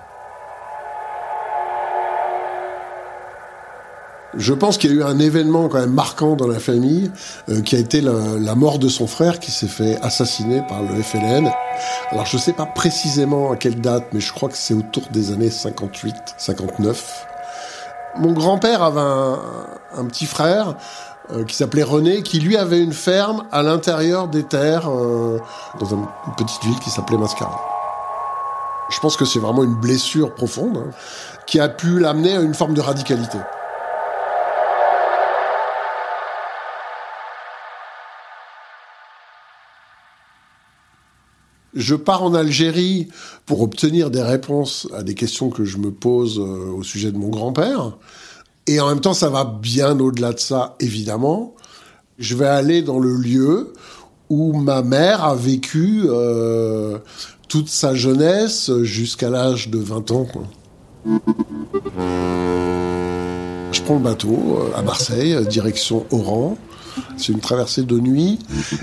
Je 4.37 4.53
pense 4.53 4.77
qu'il 4.77 4.91
y 4.91 4.93
a 4.93 4.97
eu 4.97 5.03
un 5.03 5.19
événement 5.19 5.67
quand 5.67 5.79
même 5.79 5.91
marquant 5.91 6.35
dans 6.35 6.47
la 6.47 6.59
famille, 6.59 7.11
euh, 7.49 7.61
qui 7.61 7.75
a 7.75 7.79
été 7.79 7.99
la, 7.99 8.55
mort 8.55 8.79
de 8.79 8.87
son 8.87 9.05
frère 9.05 9.39
qui 9.39 9.51
s'est 9.51 9.67
fait 9.67 9.99
assassiner 10.01 10.63
par 10.69 10.81
le 10.81 11.01
FLN. 11.01 11.51
Alors 12.11 12.25
je 12.25 12.37
ne 12.37 12.41
sais 12.41 12.53
pas 12.53 12.65
précisément 12.65 13.51
à 13.51 13.57
quelle 13.57 13.81
date, 13.81 14.05
mais 14.13 14.21
je 14.21 14.31
crois 14.31 14.47
que 14.47 14.57
c'est 14.57 14.73
autour 14.73 15.03
des 15.11 15.31
années 15.31 15.49
58, 15.49 16.15
59. 16.37 17.27
Mon 18.19 18.31
grand-père 18.31 18.83
avait 18.83 19.01
un, 19.01 20.05
petit 20.05 20.25
frère 20.25 20.75
euh, 21.33 21.43
qui 21.43 21.55
s'appelait 21.55 21.83
René, 21.83 22.23
qui 22.23 22.39
lui 22.39 22.55
avait 22.55 22.81
une 22.81 22.93
ferme 22.93 23.43
à 23.51 23.63
l'intérieur 23.63 24.29
des 24.29 24.43
terres, 24.43 24.89
euh, 24.89 25.39
dans 25.79 25.87
une 25.87 26.05
petite 26.37 26.63
ville 26.63 26.79
qui 26.79 26.89
s'appelait 26.89 27.17
Mascara. 27.17 27.59
Je 28.89 28.99
pense 28.99 29.17
que 29.17 29.25
c'est 29.25 29.39
vraiment 29.39 29.63
une 29.63 29.75
blessure 29.75 30.33
profonde 30.35 30.77
hein, 30.77 30.91
qui 31.47 31.59
a 31.59 31.67
pu 31.67 31.99
l'amener 31.99 32.35
à 32.35 32.41
une 32.41 32.53
forme 32.53 32.73
de 32.73 32.81
radicalité. 32.81 33.37
Je 41.73 41.95
pars 41.95 42.23
en 42.23 42.33
Algérie 42.33 43.07
pour 43.45 43.61
obtenir 43.61 44.09
des 44.11 44.21
réponses 44.21 44.87
à 44.93 45.03
des 45.03 45.15
questions 45.15 45.49
que 45.49 45.63
je 45.63 45.77
me 45.77 45.91
pose 45.91 46.39
euh, 46.39 46.71
au 46.71 46.83
sujet 46.83 47.11
de 47.11 47.17
mon 47.17 47.29
grand-père. 47.29 47.97
Et 48.67 48.79
en 48.79 48.89
même 48.89 48.99
temps, 48.99 49.13
ça 49.13 49.29
va 49.29 49.45
bien 49.45 49.99
au-delà 49.99 50.33
de 50.33 50.39
ça, 50.39 50.75
évidemment. 50.79 51.55
Je 52.19 52.35
vais 52.35 52.47
aller 52.47 52.81
dans 52.81 52.99
le 52.99 53.15
lieu 53.15 53.73
où 54.29 54.53
ma 54.53 54.81
mère 54.81 55.23
a 55.23 55.35
vécu 55.35 56.03
euh, 56.05 56.99
toute 57.47 57.69
sa 57.69 57.95
jeunesse 57.95 58.71
jusqu'à 58.83 59.29
l'âge 59.29 59.69
de 59.69 59.79
20 59.79 60.11
ans. 60.11 60.27
Je 63.71 63.81
prends 63.81 63.95
le 63.95 64.01
bateau 64.01 64.59
euh, 64.59 64.77
à 64.77 64.81
Marseille, 64.81 65.35
direction 65.47 66.05
Oran. 66.11 66.57
C'est 67.15 67.31
une 67.31 67.39
traversée 67.39 67.83
de 67.83 67.97
nuit 67.99 68.37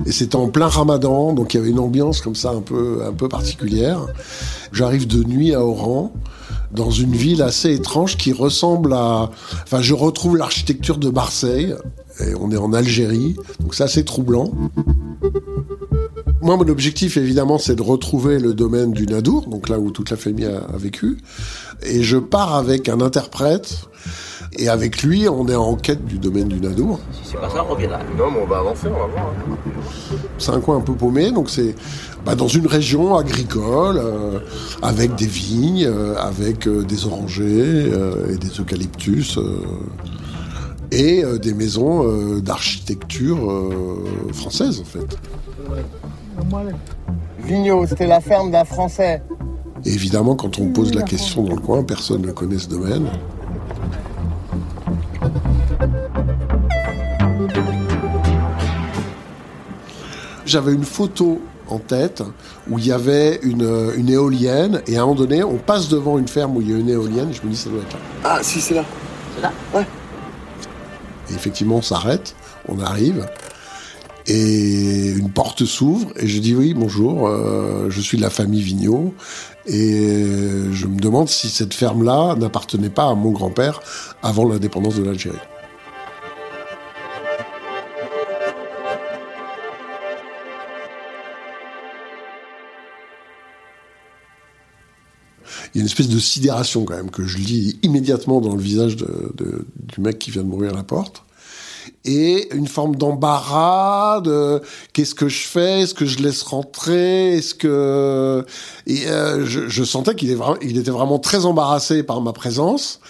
et 0.07 0.12
c'était 0.12 0.37
en 0.37 0.48
plein 0.48 0.68
ramadan, 0.68 1.35
donc 1.35 1.53
il 1.53 1.59
y 1.59 1.61
avait 1.61 1.68
une 1.68 1.79
ambiance 1.79 2.22
comme 2.22 2.35
ça 2.35 2.53
un 2.53 2.62
peu, 2.62 3.03
un 3.07 3.12
peu 3.12 3.29
particulière. 3.29 4.07
J'arrive 4.72 5.07
de 5.07 5.22
nuit 5.24 5.53
à 5.53 5.62
Oran 5.62 6.12
dans 6.72 6.90
une 6.90 7.12
ville 7.12 7.42
assez 7.42 7.74
étrange 7.74 8.16
qui 8.16 8.33
ressemble 8.33 8.94
à... 8.94 9.31
Enfin, 9.64 9.83
je 9.83 9.92
retrouve 9.92 10.38
l'architecture 10.38 10.96
de 10.96 11.11
Marseille, 11.11 11.74
et 12.20 12.35
on 12.35 12.51
est 12.51 12.57
en 12.57 12.72
Algérie, 12.72 13.37
donc 13.61 13.74
c'est 13.74 13.85
assez 13.85 14.05
troublant. 14.05 14.51
Moi, 16.40 16.57
mon 16.57 16.68
objectif, 16.68 17.16
évidemment, 17.16 17.59
c'est 17.59 17.74
de 17.74 17.83
retrouver 17.83 18.38
le 18.38 18.55
domaine 18.55 18.92
du 18.92 19.07
Nadour, 19.07 19.48
donc 19.48 19.68
là 19.68 19.79
où 19.79 19.90
toute 19.90 20.11
la 20.11 20.16
famille 20.16 20.46
a, 20.46 20.59
a 20.59 20.77
vécu. 20.77 21.18
Et 21.83 22.03
je 22.03 22.16
pars 22.16 22.55
avec 22.55 22.88
un 22.88 23.01
interprète 23.01 23.88
et 24.57 24.68
avec 24.68 25.03
lui, 25.03 25.29
on 25.29 25.46
est 25.48 25.55
en 25.55 25.74
quête 25.77 26.05
du 26.07 26.18
domaine 26.18 26.48
du 26.48 26.61
Nadour. 26.61 27.01
Si 27.12 27.31
c'est 27.31 27.40
pas 27.40 27.51
ça, 27.51 27.64
on 27.64 27.74
revient 27.74 27.87
là. 27.87 28.01
Non, 28.16 28.31
mais 28.31 28.40
on 28.42 28.46
va 28.46 28.59
avancer, 28.59 28.87
on 28.87 28.98
va 28.98 29.07
voir. 29.07 29.33
C'est 30.38 30.53
un 30.53 30.61
coin 30.61 30.79
un 30.79 30.81
peu 30.81 30.94
paumé, 30.94 31.33
donc 31.33 31.51
c'est 31.51 31.74
bah, 32.24 32.35
dans 32.35 32.48
une 32.48 32.66
région 32.66 33.16
agricole, 33.16 33.98
euh, 33.98 34.38
avec 34.83 35.14
des 35.16 35.27
vignes, 35.27 35.87
euh, 35.87 36.14
avec 36.16 36.66
euh, 36.66 36.83
des 36.83 37.07
orangers 37.07 37.90
et 38.31 38.37
des 38.37 38.61
eucalyptus, 38.61 39.38
et 40.90 41.22
des 41.42 41.53
maisons 41.53 42.38
d'architecture 42.40 43.38
française, 44.33 44.81
en 44.81 44.85
fait. 44.85 45.18
Vigneault, 47.40 47.87
c'était 47.87 48.07
la 48.07 48.20
ferme 48.20 48.51
d'un 48.51 48.64
Français. 48.64 49.22
Et 49.85 49.92
évidemment, 49.92 50.35
quand 50.35 50.59
on 50.59 50.68
pose 50.72 50.94
la 50.94 51.03
question 51.03 51.42
dans 51.44 51.55
le 51.55 51.61
coin, 51.61 51.83
personne 51.83 52.22
ne 52.22 52.33
connaît 52.33 52.59
ce 52.59 52.68
domaine. 52.68 53.09
J'avais 60.44 60.72
une 60.72 60.85
photo 60.85 61.40
en 61.68 61.79
tête 61.79 62.22
où 62.70 62.79
il 62.79 62.87
y 62.87 62.92
avait 62.92 63.38
une, 63.42 64.09
éolienne 64.09 64.83
et 64.87 64.96
à 64.96 65.03
un 65.03 65.07
moment 65.07 65.14
donné, 65.14 65.44
on 65.44 65.57
passe 65.57 65.88
devant 65.88 66.18
une 66.18 66.29
ferme 66.29 66.57
où 66.57 66.62
il 66.62 66.70
y 66.70 66.74
a 66.74 66.79
une 66.79 66.88
éolienne 66.88 67.31
et 67.31 67.35
je 67.35 67.42
me 67.42 67.51
dis 67.51 67.57
ça 67.57 67.68
doit 67.68 67.81
être 67.81 67.92
là. 67.92 67.98
Ah 68.24 68.38
si 68.42 68.61
c'est 68.61 68.74
là. 68.74 68.85
C'est 69.37 69.42
là 69.42 69.53
Ouais. 69.74 69.87
Et 71.31 71.35
effectivement, 71.35 71.77
on 71.77 71.83
s'arrête, 71.83 72.35
on 72.66 72.81
arrive 72.81 73.27
et 74.29 75.09
une 75.17 75.31
porte 75.31 75.64
s'ouvre 75.64 76.12
et 76.17 76.29
je 76.29 76.38
dis 76.38 76.55
oui 76.55 76.75
bonjour, 76.75 77.27
euh, 77.27 77.88
je 77.88 78.01
suis 78.01 78.19
de 78.19 78.23
la 78.23 78.31
famille 78.31 78.61
Vigneault 78.62 79.14
et 79.67 80.37
je 80.71 80.87
me 80.87 81.01
demande 81.01 81.29
si 81.29 81.49
cette 81.49 81.75
ferme-là 81.75 82.37
n'appartenait 82.37 82.91
pas 82.91 83.09
à 83.09 83.14
mon 83.14 83.33
grand-père 83.33 83.81
avant 84.23 84.47
l'indépendance 84.47 84.97
de 84.97 85.03
l'Algérie. 85.03 85.38
il 95.75 95.79
y 95.79 95.81
a 95.81 95.83
une 95.83 95.87
espèce 95.87 96.09
de 96.09 96.19
sidération 96.19 96.85
quand 96.85 96.97
même 96.97 97.11
que 97.11 97.25
je 97.25 97.38
lis 97.38 97.79
immédiatement 97.83 98.41
dans 98.41 98.55
le 98.55 98.61
visage 98.61 98.97
du 98.97 100.01
mec 100.01 100.19
qui 100.19 100.31
vient 100.31 100.43
de 100.43 100.49
mourir 100.49 100.73
à 100.73 100.77
la 100.77 100.83
porte. 100.83 101.25
Et 102.04 102.48
une 102.54 102.68
forme 102.68 102.96
d'embarras 102.96 104.20
de 104.20 104.62
qu'est-ce 104.92 105.14
que 105.14 105.28
je 105.28 105.46
fais? 105.46 105.82
Est-ce 105.82 105.94
que 105.94 106.06
je 106.06 106.18
laisse 106.20 106.42
rentrer? 106.42 107.37
Est-ce 107.37 107.54
que 107.54 108.46
et 108.87 109.08
euh, 109.08 109.44
je, 109.44 109.84
sentais 109.84 110.14
qu'il 110.14 110.37
il 110.62 110.78
était 110.78 110.90
vraiment 110.90 111.18
très 111.18 111.44
embarrassé 111.44 112.02
par 112.02 112.20
ma 112.20 112.32
présence 112.32 113.00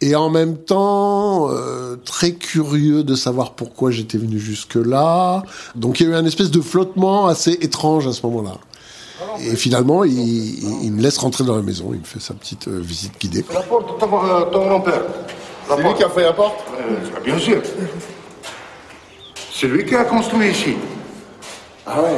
et 0.00 0.14
en 0.16 0.28
même 0.30 0.56
temps 0.56 1.48
euh, 1.50 1.96
très 2.04 2.32
curieux 2.32 3.04
de 3.04 3.14
savoir 3.14 3.52
pourquoi 3.52 3.90
j'étais 3.90 4.18
venu 4.18 4.38
jusque 4.38 4.74
là. 4.74 5.42
Donc 5.76 6.00
il 6.00 6.06
y 6.06 6.10
a 6.10 6.12
eu 6.12 6.14
un 6.16 6.26
espèce 6.26 6.50
de 6.50 6.60
flottement 6.60 7.26
assez 7.26 7.52
étrange 7.52 8.06
à 8.06 8.12
ce 8.12 8.26
moment-là. 8.26 8.58
Et 9.40 9.56
finalement, 9.56 10.04
il, 10.04 10.92
me 10.92 11.00
laisse 11.00 11.18
rentrer 11.18 11.44
dans 11.44 11.56
la 11.56 11.62
maison. 11.62 11.90
Il 11.92 12.00
me 12.00 12.04
fait 12.04 12.20
sa 12.20 12.34
petite 12.34 12.68
euh, 12.68 12.80
visite 12.80 13.18
guidée. 13.18 13.44
La 13.52 13.62
porte 13.62 13.94
de 13.94 13.98
ton 13.98 14.66
grand-père. 14.66 15.02
C'est 15.68 15.82
lui 15.82 15.94
qui 15.94 16.04
a 16.04 16.10
fait 16.10 16.22
la 16.22 16.32
porte? 16.32 16.56
Euh, 16.78 17.20
Bien 17.24 17.38
sûr. 17.38 17.62
C'est 19.56 19.68
lui 19.68 19.84
qui 19.84 19.94
a 19.94 20.04
construit 20.04 20.48
ici. 20.50 20.74
Ah 21.86 22.02
ouais. 22.02 22.08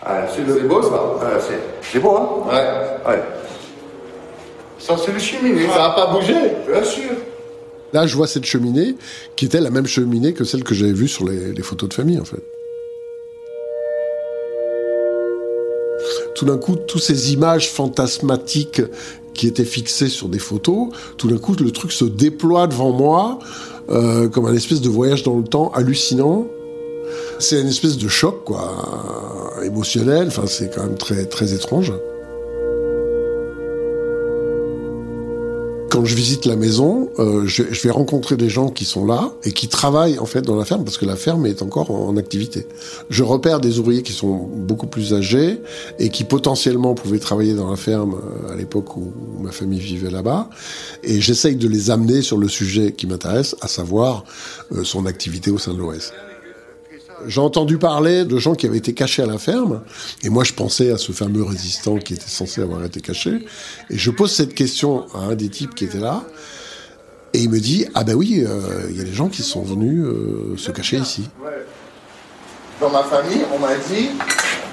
Ah, 0.00 0.20
c'est 0.32 0.42
C'est 0.46 0.60
beau 0.68 0.80
ça 0.80 1.02
Ah, 1.20 1.40
c'est- 1.40 1.60
c'est 1.92 1.98
beau, 1.98 2.16
hein 2.16 2.28
Ouais. 2.46 3.12
Ouais. 3.12 3.22
Ça, 4.78 4.94
c'est 5.04 5.12
le 5.12 5.18
cheminée. 5.18 5.66
Ça 5.66 5.86
a 5.86 5.90
pas 5.96 6.12
bougé 6.12 6.34
Bien 6.70 6.84
sûr. 6.84 7.10
Là, 7.92 8.06
je 8.06 8.14
vois 8.14 8.28
cette 8.28 8.44
cheminée 8.44 8.94
qui 9.34 9.46
était 9.46 9.60
la 9.60 9.70
même 9.70 9.86
cheminée 9.86 10.32
que 10.34 10.44
celle 10.44 10.62
que 10.62 10.74
j'avais 10.74 10.92
vue 10.92 11.08
sur 11.08 11.26
les, 11.26 11.52
les 11.52 11.62
photos 11.62 11.88
de 11.88 11.94
famille, 11.94 12.20
en 12.20 12.24
fait. 12.24 12.42
Tout 16.36 16.44
d'un 16.44 16.58
coup, 16.58 16.76
toutes 16.76 17.02
ces 17.02 17.32
images 17.32 17.70
fantasmatiques 17.70 18.82
qui 19.34 19.46
étaient 19.48 19.64
fixées 19.64 20.08
sur 20.08 20.28
des 20.28 20.38
photos, 20.38 20.88
tout 21.16 21.28
d'un 21.28 21.38
coup, 21.38 21.54
le 21.58 21.70
truc 21.72 21.90
se 21.92 22.04
déploie 22.04 22.66
devant 22.66 22.92
moi 22.92 23.38
euh, 23.88 24.28
comme 24.28 24.46
un 24.46 24.54
espèce 24.54 24.80
de 24.80 24.88
voyage 24.88 25.22
dans 25.22 25.36
le 25.36 25.44
temps 25.44 25.70
hallucinant. 25.74 26.46
C'est 27.38 27.60
une 27.60 27.68
espèce 27.68 27.98
de 27.98 28.08
choc, 28.08 28.44
quoi, 28.44 28.72
émotionnel. 29.64 30.28
Enfin, 30.28 30.44
c'est 30.46 30.74
quand 30.74 30.82
même 30.82 30.96
très, 30.96 31.26
très 31.26 31.52
étrange. 31.52 31.92
Quand 35.90 36.04
je 36.04 36.14
visite 36.14 36.44
la 36.46 36.56
maison, 36.56 37.10
euh, 37.18 37.46
je, 37.46 37.62
vais 37.62 37.90
rencontrer 37.90 38.36
des 38.36 38.48
gens 38.48 38.68
qui 38.68 38.84
sont 38.84 39.06
là 39.06 39.32
et 39.44 39.52
qui 39.52 39.68
travaillent 39.68 40.18
en 40.18 40.26
fait 40.26 40.42
dans 40.42 40.56
la 40.56 40.64
ferme 40.64 40.84
parce 40.84 40.98
que 40.98 41.06
la 41.06 41.16
ferme 41.16 41.46
est 41.46 41.62
encore 41.62 41.90
en, 41.90 42.16
activité. 42.16 42.66
Je 43.08 43.22
repère 43.22 43.60
des 43.60 43.78
ouvriers 43.78 44.02
qui 44.02 44.12
sont 44.12 44.36
beaucoup 44.36 44.86
plus 44.86 45.14
âgés 45.14 45.60
et 45.98 46.08
qui 46.08 46.24
potentiellement 46.24 46.94
pouvaient 46.94 47.18
travailler 47.18 47.54
dans 47.54 47.70
la 47.70 47.76
ferme 47.76 48.14
euh, 48.14 48.52
à 48.52 48.56
l'époque 48.56 48.96
où, 48.96 49.12
où 49.38 49.42
ma 49.42 49.52
famille 49.52 49.80
vivait 49.80 50.10
là-bas. 50.10 50.50
Et 51.04 51.20
j'essaye 51.20 51.56
de 51.56 51.68
les 51.68 51.90
amener 51.90 52.22
sur 52.22 52.38
le 52.38 52.48
sujet 52.48 52.92
qui 52.92 53.06
m'intéresse, 53.06 53.54
à 53.60 53.68
savoir 53.68 54.24
euh, 54.72 54.82
son 54.82 55.06
activité 55.06 55.50
au 55.50 55.58
sein 55.58 55.72
de 55.72 55.78
l'OS. 55.78 56.12
J'ai 57.26 57.40
entendu 57.40 57.78
parler 57.78 58.24
de 58.24 58.38
gens 58.38 58.54
qui 58.54 58.66
avaient 58.66 58.76
été 58.76 58.92
cachés 58.92 59.22
à 59.22 59.26
la 59.26 59.38
ferme, 59.38 59.82
et 60.22 60.28
moi 60.28 60.44
je 60.44 60.52
pensais 60.52 60.90
à 60.90 60.98
ce 60.98 61.12
fameux 61.12 61.42
résistant 61.42 61.96
qui 61.96 62.14
était 62.14 62.28
censé 62.28 62.60
avoir 62.60 62.84
été 62.84 63.00
caché, 63.00 63.46
et 63.90 63.96
je 63.96 64.10
pose 64.10 64.32
cette 64.32 64.54
question 64.54 65.06
à 65.14 65.18
un 65.30 65.34
des 65.34 65.48
types 65.48 65.74
qui 65.74 65.84
était 65.84 65.98
là, 65.98 66.22
et 67.32 67.40
il 67.40 67.50
me 67.50 67.58
dit 67.58 67.86
ah 67.94 68.04
ben 68.04 68.14
oui, 68.14 68.44
euh, 68.46 68.86
il 68.90 68.96
y 68.96 69.00
a 69.00 69.04
des 69.04 69.14
gens 69.14 69.28
qui 69.28 69.42
sont 69.42 69.62
venus 69.62 70.04
euh, 70.04 70.56
se 70.56 70.70
cacher 70.70 70.98
ici. 70.98 71.28
Dans 72.80 72.90
ma 72.90 73.02
famille, 73.04 73.44
on 73.54 73.58
m'a 73.58 73.74
dit 73.74 74.10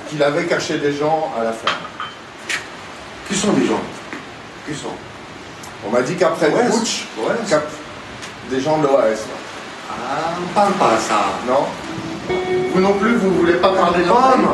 qu'il 0.10 0.22
avait 0.22 0.46
caché 0.46 0.78
des 0.78 0.94
gens 0.94 1.32
à 1.40 1.46
la 1.46 1.54
ferme. 1.54 1.78
Qui 3.30 3.36
sont 3.36 3.54
les 3.58 3.66
gens? 3.66 3.82
Qui 4.68 4.76
sont? 4.76 4.90
On 5.88 5.92
m'a 5.92 6.02
dit 6.02 6.16
qu'après 6.16 6.50
le 6.50 6.70
putsch, 6.70 7.08
des 8.50 8.60
gens 8.60 8.78
de 8.80 8.84
l'OAS. 8.84 9.26
Ah, 9.90 10.36
on 10.42 10.54
parle 10.54 10.74
pas 10.74 10.96
de 10.96 11.02
ça. 11.02 11.26
Non? 11.48 11.66
Non 12.84 12.94
plus, 13.00 13.16
vous 13.16 13.32
voulez 13.36 13.54
pas 13.54 13.70
parler 13.70 14.00
de 14.00 14.04
Femme 14.10 14.48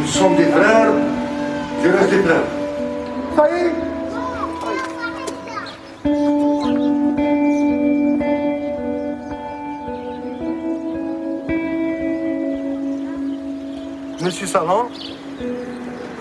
Nous 0.00 0.06
sommes 0.08 0.34
des 0.36 0.46
frères, 0.46 0.90
je 1.84 1.88
reste 1.88 2.10
des 2.10 2.22
frères. 2.22 2.42
Ça 3.36 3.48
y 3.50 3.60
est 3.66 3.72
Monsieur 14.20 14.46
Salon 14.46 14.86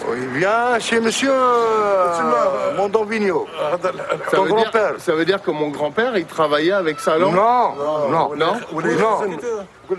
Oui, 0.10 0.18
viens 0.36 0.80
chez 0.80 1.00
monsieur 1.00 1.32
euh. 1.32 2.14
Ça 2.14 2.84
Ton 2.92 4.44
veut, 4.44 4.48
dire, 4.50 4.56
grand-père. 4.56 4.94
ça 4.98 5.14
veut 5.14 5.26
dire 5.26 5.42
que 5.42 5.52
mon 5.52 5.70
grand-père, 5.70 6.18
il 6.18 6.26
travaillait 6.26 6.74
avec 6.74 7.00
Salon 7.00 7.32
Non, 7.32 7.76
non, 8.10 8.10
Non 8.10 8.36
non. 8.36 8.54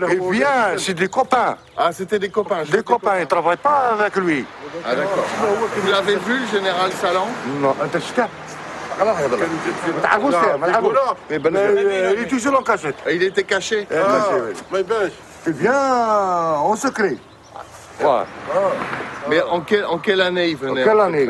Eh 0.09 0.31
bien, 0.31 0.77
c'est 0.77 0.93
des 0.93 1.07
copains. 1.07 1.57
Ah, 1.77 1.91
c'était 1.91 2.19
des 2.19 2.29
copains. 2.29 2.63
Des 2.69 2.83
copains, 2.83 3.17
ils 3.17 3.21
ne 3.21 3.25
travaillent 3.25 3.57
pas 3.57 3.95
avec 3.99 4.15
lui. 4.17 4.45
Ah, 4.83 4.89
ah, 4.91 4.95
d'accord. 4.95 5.25
Vous 5.77 5.91
l'avez 5.91 6.15
vu, 6.17 6.39
le 6.39 6.47
général 6.47 6.91
Salan 6.91 7.27
Non, 7.59 7.75
un 7.81 7.87
il 12.13 12.19
est 12.23 12.27
toujours 12.27 12.59
en 12.59 12.63
cachette. 12.63 12.95
Il 13.11 13.23
était 13.23 13.43
caché. 13.43 13.87
Eh, 13.89 13.93
ben, 13.93 14.03
ah, 14.07 14.77
ben. 14.83 15.11
eh 15.47 15.51
bien, 15.51 15.73
en 15.73 16.75
secret. 16.75 17.17
Ouais. 17.99 18.07
Ah. 18.07 18.25
Mais 19.29 19.41
en, 19.41 19.63
en 19.89 19.97
quelle 19.99 20.21
année 20.21 20.49
il 20.49 20.57
venait 20.57 20.81
En 20.81 20.85
quelle 20.85 20.99
année 20.99 21.27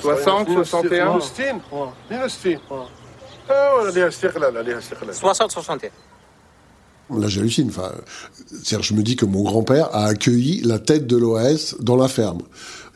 60, 0.00 0.48
61 0.48 1.18
1960. 2.10 2.60
عليها 3.49 4.07
استقلال 4.07 4.57
عليها 4.57 4.77
استقلال 4.77 5.15
60 5.15 5.49
61 5.49 5.91
Là, 7.09 7.27
j'hallucine. 7.27 7.69
Enfin, 7.69 7.91
c'est-à-dire, 8.47 8.83
je 8.83 8.93
me 8.93 9.01
dis 9.01 9.15
que 9.15 9.25
mon 9.25 9.43
grand-père 9.43 9.95
a 9.95 10.07
accueilli 10.07 10.61
la 10.61 10.77
tête 10.77 11.07
de 11.07 11.15
l'OAS 11.15 11.75
dans 11.79 11.95
la 11.95 12.09
ferme. 12.09 12.41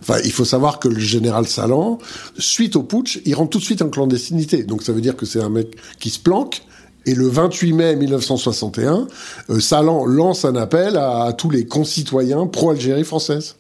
Enfin, 0.02 0.18
il 0.26 0.32
faut 0.32 0.44
savoir 0.44 0.80
que 0.80 0.90
le 0.90 1.00
général 1.00 1.48
Salan, 1.48 1.98
suite 2.38 2.76
au 2.76 2.84
putsch, 2.84 3.22
il 3.26 3.36
rentre 3.36 3.52
tout 3.52 3.60
de 3.60 3.64
suite 3.64 3.82
en 3.82 3.90
clandestinité. 3.90 4.64
Donc, 4.64 4.84
ça 4.84 4.92
veut 4.92 5.02
dire 5.02 5.16
que 5.16 5.26
c'est 5.26 5.42
un 5.42 5.50
mec 5.50 5.78
qui 6.00 6.10
se 6.10 6.20
planque. 6.20 6.64
Et 7.06 7.16
le 7.16 7.28
28 7.28 7.74
mai 7.74 7.96
1961, 7.96 9.08
euh, 9.50 9.60
Salan 9.60 10.06
lance 10.06 10.44
un 10.46 10.56
appel 10.56 10.98
à, 10.98 11.24
à 11.24 11.34
tous 11.34 11.50
les 11.50 11.66
concitoyens 11.66 12.48
pro-Algérie 12.48 13.06
française. 13.06 13.56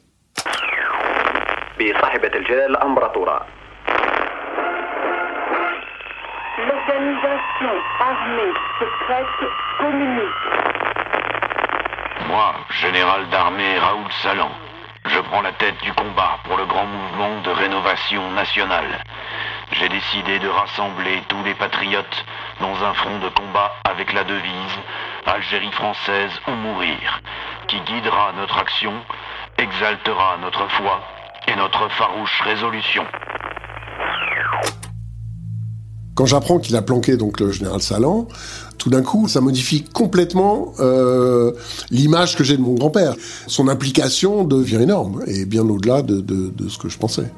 Salan, 14.22 14.50
je 15.06 15.20
prends 15.20 15.42
la 15.42 15.52
tête 15.52 15.76
du 15.82 15.92
combat 15.92 16.38
pour 16.44 16.56
le 16.56 16.66
grand 16.66 16.86
mouvement 16.86 17.40
de 17.42 17.50
rénovation 17.50 18.30
nationale. 18.32 19.02
J'ai 19.72 19.88
décidé 19.88 20.38
de 20.38 20.48
rassembler 20.48 21.22
tous 21.28 21.42
les 21.44 21.54
patriotes 21.54 22.24
dans 22.60 22.74
un 22.84 22.94
front 22.94 23.18
de 23.18 23.28
combat 23.30 23.72
avec 23.84 24.12
la 24.12 24.24
devise 24.24 24.78
Algérie 25.26 25.72
française 25.72 26.30
ou 26.46 26.52
mourir, 26.52 27.20
qui 27.68 27.80
guidera 27.80 28.32
notre 28.36 28.58
action, 28.58 28.92
exaltera 29.58 30.36
notre 30.40 30.68
foi 30.68 31.00
et 31.48 31.56
notre 31.56 31.88
farouche 31.90 32.40
résolution. 32.42 33.04
Quand 36.14 36.26
j'apprends 36.26 36.58
qu'il 36.58 36.74
a 36.76 36.82
planqué 36.82 37.18
donc 37.18 37.40
le 37.40 37.52
général 37.52 37.82
Salan, 37.82 38.26
tout 38.78 38.90
d'un 38.90 39.02
coup, 39.02 39.28
ça 39.28 39.40
modifie 39.40 39.82
complètement 39.82 40.72
euh, 40.80 41.52
l'image 41.90 42.36
que 42.36 42.44
j'ai 42.44 42.56
de 42.56 42.62
mon 42.62 42.74
grand-père. 42.74 43.14
Son 43.46 43.68
implication 43.68 44.44
devient 44.44 44.80
énorme 44.82 45.22
et 45.26 45.44
bien 45.44 45.68
au-delà 45.68 46.02
de, 46.02 46.24
ce 46.68 46.78
que 46.78 46.88
je 46.88 46.98
pensais. 46.98 47.30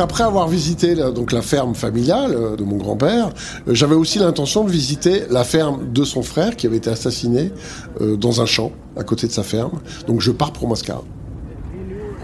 Après 0.00 0.24
avoir 0.24 0.48
visité 0.48 0.94
la, 0.94 1.10
donc 1.10 1.32
la 1.32 1.42
ferme 1.42 1.74
familiale 1.74 2.34
euh, 2.34 2.56
de 2.56 2.64
mon 2.64 2.76
grand-père, 2.76 3.30
euh, 3.68 3.74
j'avais 3.74 3.94
aussi 3.94 4.18
l'intention 4.18 4.64
de 4.64 4.70
visiter 4.70 5.22
la 5.30 5.44
ferme 5.44 5.92
de 5.92 6.04
son 6.04 6.22
frère 6.22 6.56
qui 6.56 6.66
avait 6.66 6.78
été 6.78 6.90
assassiné 6.90 7.52
euh, 8.00 8.16
dans 8.16 8.40
un 8.40 8.46
champ 8.46 8.72
à 8.96 9.04
côté 9.04 9.26
de 9.26 9.32
sa 9.32 9.42
ferme. 9.42 9.80
Donc 10.06 10.20
je 10.20 10.32
pars 10.32 10.52
pour 10.52 10.68
Mascara. 10.68 11.02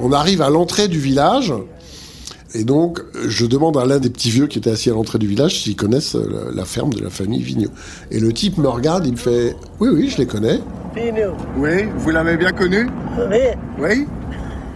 On 0.00 0.12
arrive 0.12 0.42
à 0.42 0.50
l'entrée 0.50 0.88
du 0.88 0.98
village 0.98 1.52
et 2.54 2.64
donc 2.64 3.00
euh, 3.00 3.26
je 3.28 3.46
demande 3.46 3.76
à 3.76 3.84
l'un 3.86 3.98
des 3.98 4.10
petits 4.10 4.30
vieux 4.30 4.46
qui 4.46 4.58
était 4.58 4.70
assis 4.70 4.90
à 4.90 4.94
l'entrée 4.94 5.18
du 5.18 5.26
village 5.26 5.62
s'ils 5.62 5.76
connaissent 5.76 6.16
euh, 6.16 6.50
la, 6.50 6.56
la 6.56 6.64
ferme 6.64 6.92
de 6.92 7.02
la 7.02 7.10
famille 7.10 7.42
Vigneault. 7.42 7.70
Et 8.10 8.20
le 8.20 8.32
type 8.32 8.58
me 8.58 8.68
regarde, 8.68 9.06
il 9.06 9.12
me 9.12 9.16
fait 9.16 9.56
"Oui 9.80 9.88
oui, 9.92 10.08
je 10.10 10.18
les 10.18 10.26
connais." 10.26 10.60
Oui, 11.58 11.84
vous 11.98 12.10
l'avez 12.10 12.38
bien 12.38 12.52
connu? 12.52 12.88
Oui? 13.78 14.06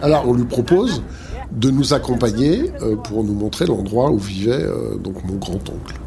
Alors 0.03 0.27
on 0.27 0.33
lui 0.33 0.45
propose 0.45 1.01
de 1.51 1.69
nous 1.69 1.93
accompagner 1.93 2.71
euh, 2.81 2.95
pour 2.95 3.23
nous 3.23 3.33
montrer 3.33 3.65
l'endroit 3.65 4.11
où 4.11 4.17
vivait 4.17 4.63
euh, 4.63 4.95
donc 4.97 5.23
mon 5.25 5.35
grand-oncle. 5.35 5.99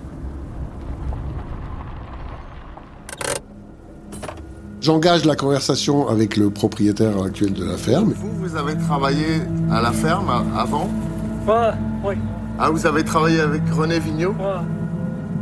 J'engage 4.81 5.25
la 5.25 5.35
conversation 5.35 6.09
avec 6.09 6.37
le 6.37 6.51
propriétaire 6.51 7.23
actuel 7.23 7.55
de 7.55 7.65
la 7.65 7.77
ferme. 7.77 8.13
Vous, 8.13 8.49
vous 8.49 8.57
avez 8.57 8.77
travaillé 8.77 9.41
à 9.71 9.81
la 9.81 9.93
ferme 9.93 10.31
avant? 10.57 10.91
Ouais, 11.47 11.73
oui. 12.05 12.15
Ah, 12.59 12.71
vous 12.71 12.87
avez 12.87 13.03
travaillé 13.03 13.41
avec 13.41 13.63
René 13.71 13.99
Vigneault? 13.99 14.35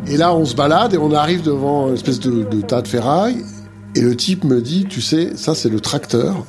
Et 0.06 0.16
là, 0.16 0.34
on 0.34 0.44
se 0.44 0.54
balade 0.54 0.94
et 0.94 0.98
on 0.98 1.12
arrive 1.12 1.42
devant 1.42 1.88
une 1.88 1.94
espèce 1.94 2.20
de, 2.20 2.44
de 2.44 2.60
tas 2.60 2.82
de 2.82 2.88
ferraille. 2.88 3.44
Et 3.94 4.00
le 4.00 4.16
type 4.16 4.44
me 4.44 4.62
dit, 4.62 4.86
tu 4.88 5.00
sais, 5.00 5.36
ça 5.36 5.54
c'est 5.54 5.68
le 5.68 5.78
tracteur 5.78 6.46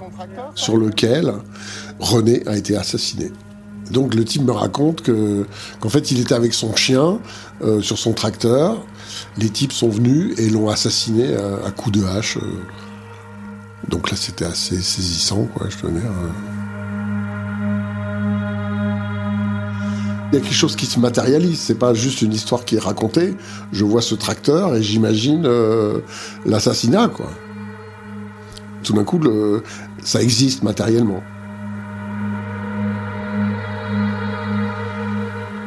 sur 0.55 0.77
lequel 0.77 1.33
René 2.03 2.43
a 2.47 2.57
été 2.57 2.75
assassiné. 2.75 3.31
Donc 3.91 4.15
le 4.15 4.23
type 4.23 4.43
me 4.43 4.51
raconte 4.51 5.01
que 5.01 5.45
qu'en 5.79 5.89
fait 5.89 6.11
il 6.11 6.19
était 6.19 6.35
avec 6.35 6.53
son 6.53 6.75
chien 6.75 7.19
euh, 7.61 7.81
sur 7.81 7.97
son 7.97 8.13
tracteur. 8.13 8.85
Les 9.37 9.49
types 9.49 9.73
sont 9.73 9.89
venus 9.89 10.37
et 10.37 10.49
l'ont 10.49 10.69
assassiné 10.69 11.35
à, 11.35 11.71
coups 11.71 11.99
de 11.99 12.05
hache. 12.05 12.37
euh. 12.37 12.41
Donc 13.89 14.09
là 14.09 14.17
c'était 14.17 14.45
assez 14.45 14.77
saisissant, 14.81 15.47
quoi, 15.53 15.67
je 15.69 15.77
dois 15.81 15.91
dire. 15.91 16.11
Il 20.31 20.37
y 20.37 20.39
a 20.39 20.41
quelque 20.41 20.55
chose 20.55 20.75
qui 20.75 20.87
se 20.87 20.99
matérialise, 20.99 21.59
c'est 21.59 21.77
pas 21.77 21.93
juste 21.93 22.23
une 22.23 22.33
histoire 22.33 22.65
qui 22.65 22.75
est 22.77 22.79
racontée. 22.79 23.35
Je 23.71 23.85
vois 23.85 24.01
ce 24.01 24.15
tracteur 24.15 24.75
et 24.75 24.81
j'imagine 24.81 25.45
euh, 25.45 25.99
l'assassinat, 26.45 27.09
quoi. 27.09 27.29
Tout 28.81 28.93
d'un 28.93 29.03
coup, 29.03 29.21
ça 30.03 30.21
existe 30.21 30.63
matériellement. 30.63 31.21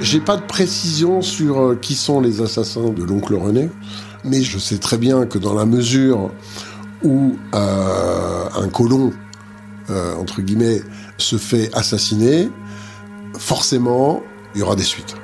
J'ai 0.07 0.21
pas 0.21 0.37
de 0.37 0.43
précision 0.47 1.21
sur 1.21 1.61
euh, 1.61 1.75
qui 1.75 1.97
sont 1.97 2.21
les 2.21 2.41
assassins 2.41 2.91
de 2.91 3.03
l'oncle 3.03 3.35
René, 3.35 3.71
mais 4.23 4.41
je 4.41 4.57
sais 4.57 4.79
très 4.79 4.99
bien 4.99 5.27
que 5.27 5.37
dans 5.37 5.53
la 5.53 5.67
mesure 5.67 6.31
où 7.03 7.37
euh, 7.57 8.45
un 8.55 8.69
colon, 8.69 9.13
euh, 9.91 10.15
entre 10.15 10.43
guillemets, 10.43 10.81
se 11.19 11.39
fait 11.39 11.75
assassiner, 11.75 12.49
forcément, 13.37 14.23
il 14.55 14.61
y 14.61 14.63
aura 14.63 14.77
des 14.77 14.85
suites. 14.85 15.17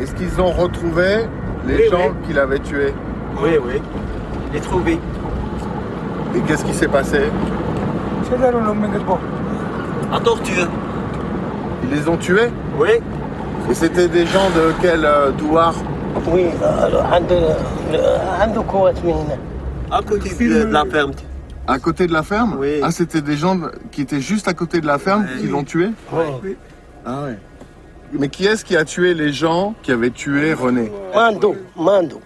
Est-ce 0.00 0.12
qu'ils 0.16 0.40
ont 0.40 0.50
retrouvé 0.50 1.26
les 1.68 1.76
Oui, 1.76 1.82
gens 1.88 2.08
oui. 2.08 2.26
qui 2.26 2.32
l'avaient 2.32 2.58
tué 2.58 2.92
Oui, 3.40 3.50
oui. 3.64 3.80
Les 4.52 4.60
trouvé. 4.60 4.98
Et 6.36 6.40
qu'est-ce 6.40 6.64
qui 6.64 6.74
s'est 6.74 6.88
passé 6.88 7.30
À 10.12 10.20
torture. 10.20 10.68
Ils 11.82 11.90
les 11.90 12.08
ont 12.08 12.18
tués 12.18 12.50
Oui. 12.78 12.90
Et 13.70 13.74
c'était 13.74 14.08
des 14.08 14.26
gens 14.26 14.50
de 14.50 14.72
quel 14.82 15.04
euh, 15.04 15.30
douar 15.32 15.74
Oui, 16.28 16.46
à 19.90 20.02
côté 20.02 20.28
de 20.48 20.64
la 20.64 20.84
ferme. 20.84 21.12
À 21.66 21.78
côté 21.78 22.06
de 22.06 22.12
la 22.12 22.22
ferme 22.22 22.56
Oui. 22.58 22.80
Ah, 22.82 22.90
c'était 22.90 23.22
des 23.22 23.36
gens 23.36 23.58
qui 23.90 24.02
étaient 24.02 24.20
juste 24.20 24.46
à 24.46 24.52
côté 24.54 24.80
de 24.82 24.86
la 24.86 24.98
ferme 24.98 25.26
qui 25.40 25.46
l'ont 25.46 25.64
tué 25.64 25.88
Oui. 26.12 26.56
Ah 27.06 27.24
ouais. 27.24 27.38
Mais 28.12 28.28
qui 28.28 28.46
est-ce 28.46 28.64
qui 28.64 28.76
a 28.76 28.84
tué 28.84 29.14
les 29.14 29.32
gens 29.32 29.74
qui 29.82 29.90
avaient 29.90 30.10
tué 30.10 30.52
René 30.52 30.92
Mando, 31.14 31.56
Mando. 31.76 32.20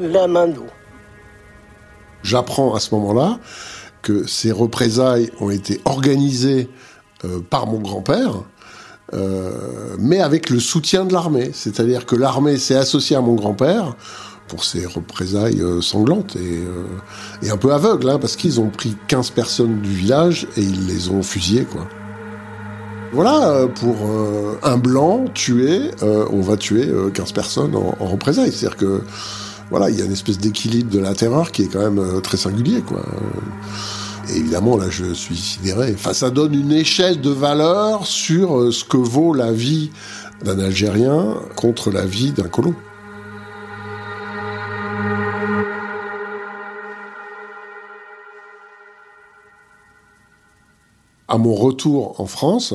Le 0.00 0.26
Mando. 0.26 0.66
J'apprends 2.22 2.74
à 2.74 2.80
ce 2.80 2.94
moment-là 2.94 3.38
que 4.02 4.26
ces 4.26 4.52
représailles 4.52 5.30
ont 5.40 5.50
été 5.50 5.80
organisées 5.84 6.68
euh, 7.24 7.40
par 7.40 7.66
mon 7.66 7.78
grand-père, 7.78 8.42
euh, 9.14 9.96
mais 9.98 10.20
avec 10.20 10.50
le 10.50 10.60
soutien 10.60 11.04
de 11.04 11.12
l'armée. 11.12 11.50
C'est-à-dire 11.52 12.06
que 12.06 12.16
l'armée 12.16 12.58
s'est 12.58 12.76
associée 12.76 13.16
à 13.16 13.20
mon 13.20 13.34
grand-père 13.34 13.96
pour 14.46 14.64
ces 14.64 14.86
représailles 14.86 15.60
euh, 15.60 15.80
sanglantes 15.80 16.36
et, 16.36 17.50
un 17.50 17.56
peu 17.56 17.72
aveugles, 17.72 18.08
hein, 18.08 18.18
parce 18.18 18.36
qu'ils 18.36 18.60
ont 18.60 18.70
pris 18.70 18.96
15 19.08 19.30
personnes 19.30 19.80
du 19.80 19.90
village 19.90 20.46
et 20.56 20.62
ils 20.62 20.86
les 20.86 21.10
ont 21.10 21.22
fusillées. 21.22 21.66
Voilà, 23.12 23.66
pour 23.74 23.96
un 24.62 24.76
blanc 24.76 25.24
tué, 25.32 25.90
on 26.02 26.40
va 26.40 26.56
tuer 26.58 26.86
euh, 26.86 27.10
15 27.10 27.32
personnes 27.32 27.74
en, 27.74 27.96
en 27.98 28.06
représailles. 28.06 28.52
C'est-à-dire 28.52 28.76
que 28.76 29.02
voilà, 29.70 29.90
il 29.90 29.98
y 29.98 30.02
a 30.02 30.06
une 30.06 30.12
espèce 30.12 30.38
d'équilibre 30.38 30.90
de 30.90 30.98
la 30.98 31.14
terreur 31.14 31.52
qui 31.52 31.62
est 31.62 31.68
quand 31.68 31.80
même 31.80 31.98
euh, 31.98 32.20
très 32.20 32.38
singulier, 32.38 32.80
quoi. 32.80 33.02
Et 34.30 34.36
évidemment, 34.38 34.76
là, 34.76 34.86
je 34.90 35.12
suis 35.12 35.36
sidéré. 35.36 35.92
Enfin, 35.94 36.12
ça 36.14 36.30
donne 36.30 36.54
une 36.54 36.72
échelle 36.72 37.20
de 37.20 37.30
valeur 37.30 38.06
sur 38.06 38.58
euh, 38.58 38.70
ce 38.70 38.84
que 38.84 38.96
vaut 38.96 39.34
la 39.34 39.52
vie 39.52 39.90
d'un 40.42 40.58
Algérien 40.58 41.34
contre 41.56 41.90
la 41.90 42.06
vie 42.06 42.32
d'un 42.32 42.48
colon. 42.48 42.74
À 51.30 51.36
mon 51.36 51.54
retour 51.54 52.18
en 52.20 52.26
France, 52.26 52.74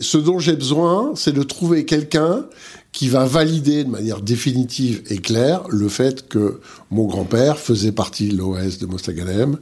ce 0.00 0.18
dont 0.18 0.38
j'ai 0.38 0.56
besoin, 0.56 1.12
c'est 1.14 1.32
de 1.32 1.42
trouver 1.42 1.84
quelqu'un 1.84 2.46
qui 2.92 3.08
va 3.08 3.24
valider 3.24 3.84
de 3.84 3.90
manière 3.90 4.20
définitive 4.20 5.02
et 5.10 5.18
claire 5.18 5.62
le 5.68 5.88
fait 5.88 6.28
que 6.28 6.60
mon 6.90 7.06
grand-père 7.06 7.58
faisait 7.58 7.92
partie 7.92 8.28
de 8.28 8.36
l'OS 8.36 8.78
de 8.78 8.86
Mostaganem. 8.86 9.58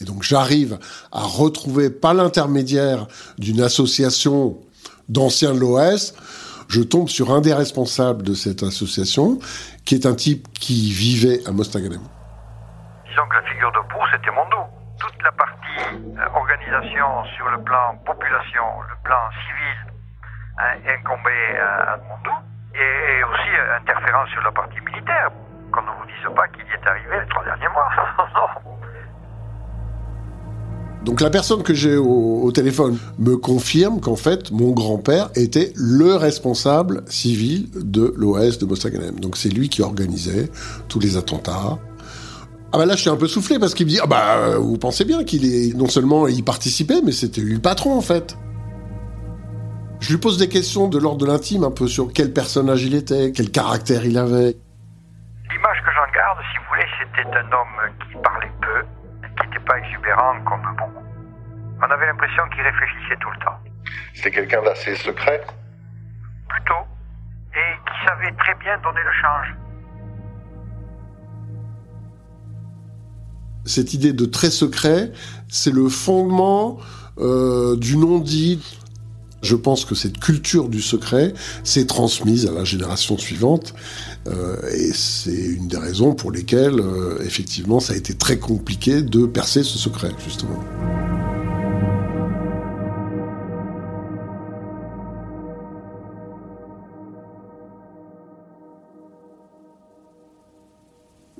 Et 0.00 0.04
donc 0.04 0.22
j'arrive 0.22 0.78
à 1.12 1.22
retrouver, 1.22 1.90
pas 1.90 2.14
l'intermédiaire 2.14 3.06
d'une 3.38 3.60
association 3.60 4.58
d'anciens 5.08 5.52
de 5.52 5.58
l'OS, 5.58 6.14
je 6.68 6.82
tombe 6.82 7.08
sur 7.08 7.32
un 7.32 7.40
des 7.40 7.52
responsables 7.52 8.22
de 8.22 8.32
cette 8.32 8.62
association, 8.62 9.40
qui 9.84 9.96
est 9.96 10.06
un 10.06 10.14
type 10.14 10.46
qui 10.52 10.92
vivait 10.92 11.44
à 11.46 11.50
Mostaganem. 11.50 12.00
Disons 13.08 13.22
que 13.28 13.34
la 13.34 13.42
figure 13.42 13.72
de 13.72 13.88
proue, 13.88 14.06
c'était 14.12 14.30
Mondo. 14.30 14.70
Toute 15.00 15.22
la 15.24 15.32
partie 15.32 15.49
organisation 16.34 17.24
sur 17.36 17.48
le 17.50 17.62
plan 17.62 17.96
population, 18.04 18.64
le 18.88 18.96
plan 19.04 19.30
civil, 19.46 19.78
hein, 20.58 20.76
à, 21.58 21.92
à 21.92 21.96
Mondo. 21.96 22.30
Et, 22.74 23.24
aussi 23.24 23.50
interférence 23.80 24.28
sur 24.30 24.42
la 24.42 24.52
partie 24.52 24.80
militaire. 24.80 25.30
Qu'on 25.72 25.82
ne 25.82 25.86
vous 25.86 26.06
dise 26.06 26.34
pas 26.34 26.48
qu'il 26.48 26.64
y 26.64 26.70
est 26.70 26.88
arrivé 26.88 27.20
les 27.20 27.28
trois 27.28 27.44
derniers 27.44 27.68
mois. 27.68 27.90
Donc 31.04 31.20
la 31.22 31.30
personne 31.30 31.62
que 31.62 31.72
j'ai 31.72 31.96
au, 31.96 32.42
au 32.42 32.52
téléphone 32.52 32.98
me 33.18 33.36
confirme 33.36 34.00
qu'en 34.00 34.16
fait 34.16 34.50
mon 34.50 34.72
grand-père 34.72 35.30
était 35.34 35.72
le 35.74 36.14
responsable 36.16 37.04
civil 37.08 37.70
de 37.74 38.12
l'OS 38.16 38.58
de 38.58 38.66
Mostaganem. 38.66 39.18
Donc 39.18 39.36
c'est 39.36 39.48
lui 39.48 39.68
qui 39.68 39.82
organisait 39.82 40.50
tous 40.88 41.00
les 41.00 41.16
attentats. 41.16 41.78
Ah 42.72 42.78
bah 42.78 42.86
là 42.86 42.94
je 42.94 43.00
suis 43.00 43.10
un 43.10 43.16
peu 43.16 43.26
soufflé 43.26 43.58
parce 43.58 43.74
qu'il 43.74 43.86
me 43.86 43.90
dit 43.90 43.98
ah 44.02 44.06
bah 44.06 44.36
euh, 44.36 44.58
vous 44.58 44.78
pensez 44.78 45.04
bien 45.04 45.24
qu'il 45.24 45.44
est 45.44 45.76
non 45.76 45.88
seulement 45.88 46.28
y 46.28 46.40
participait 46.42 47.00
mais 47.04 47.10
c'était 47.10 47.40
lui 47.40 47.54
le 47.54 47.60
patron 47.60 47.96
en 47.96 48.00
fait. 48.00 48.36
Je 50.00 50.12
lui 50.12 50.18
pose 50.18 50.38
des 50.38 50.48
questions 50.48 50.88
de 50.88 50.98
l'ordre 50.98 51.18
de 51.18 51.26
l'intime 51.26 51.64
un 51.64 51.70
peu 51.70 51.86
sur 51.86 52.12
quel 52.12 52.32
personnage 52.32 52.82
il 52.84 52.94
était, 52.94 53.32
quel 53.32 53.50
caractère 53.50 54.04
il 54.04 54.16
avait. 54.16 54.56
L'image 55.50 55.78
que 55.84 55.90
j'en 55.92 56.10
garde, 56.14 56.38
si 56.50 56.56
vous 56.56 56.64
voulez, 56.70 56.86
c'était 56.98 57.28
un 57.36 57.52
homme 57.52 57.76
qui 58.08 58.16
parlait 58.22 58.50
peu, 58.62 58.80
qui 59.20 59.46
n'était 59.46 59.64
pas 59.66 59.78
exubérant 59.78 60.40
comme 60.48 60.62
beaucoup. 60.78 61.04
On 61.82 61.90
avait 61.90 62.06
l'impression 62.06 62.48
qu'il 62.48 62.62
réfléchissait 62.62 63.16
tout 63.20 63.30
le 63.30 63.44
temps. 63.44 63.58
C'était 64.14 64.30
quelqu'un 64.30 64.62
d'assez 64.62 64.94
secret. 64.96 65.44
Plutôt. 66.48 66.82
Et 67.52 67.76
qui 67.84 68.08
savait 68.08 68.32
très 68.38 68.54
bien 68.54 68.78
donner 68.78 69.02
le 69.04 69.12
change. 69.20 69.54
Cette 73.64 73.94
idée 73.94 74.12
de 74.12 74.24
très 74.24 74.50
secret, 74.50 75.12
c'est 75.48 75.72
le 75.72 75.88
fondement 75.88 76.78
euh, 77.18 77.76
du 77.76 77.96
non-dit. 77.96 78.60
Je 79.42 79.56
pense 79.56 79.86
que 79.86 79.94
cette 79.94 80.18
culture 80.18 80.68
du 80.68 80.82
secret 80.82 81.32
s'est 81.64 81.86
transmise 81.86 82.46
à 82.46 82.52
la 82.52 82.64
génération 82.64 83.16
suivante, 83.16 83.74
euh, 84.28 84.56
et 84.70 84.92
c'est 84.92 85.32
une 85.32 85.66
des 85.66 85.78
raisons 85.78 86.14
pour 86.14 86.30
lesquelles, 86.30 86.78
euh, 86.78 87.18
effectivement, 87.24 87.80
ça 87.80 87.94
a 87.94 87.96
été 87.96 88.14
très 88.14 88.38
compliqué 88.38 89.00
de 89.00 89.24
percer 89.24 89.62
ce 89.62 89.78
secret, 89.78 90.10
justement. 90.22 90.62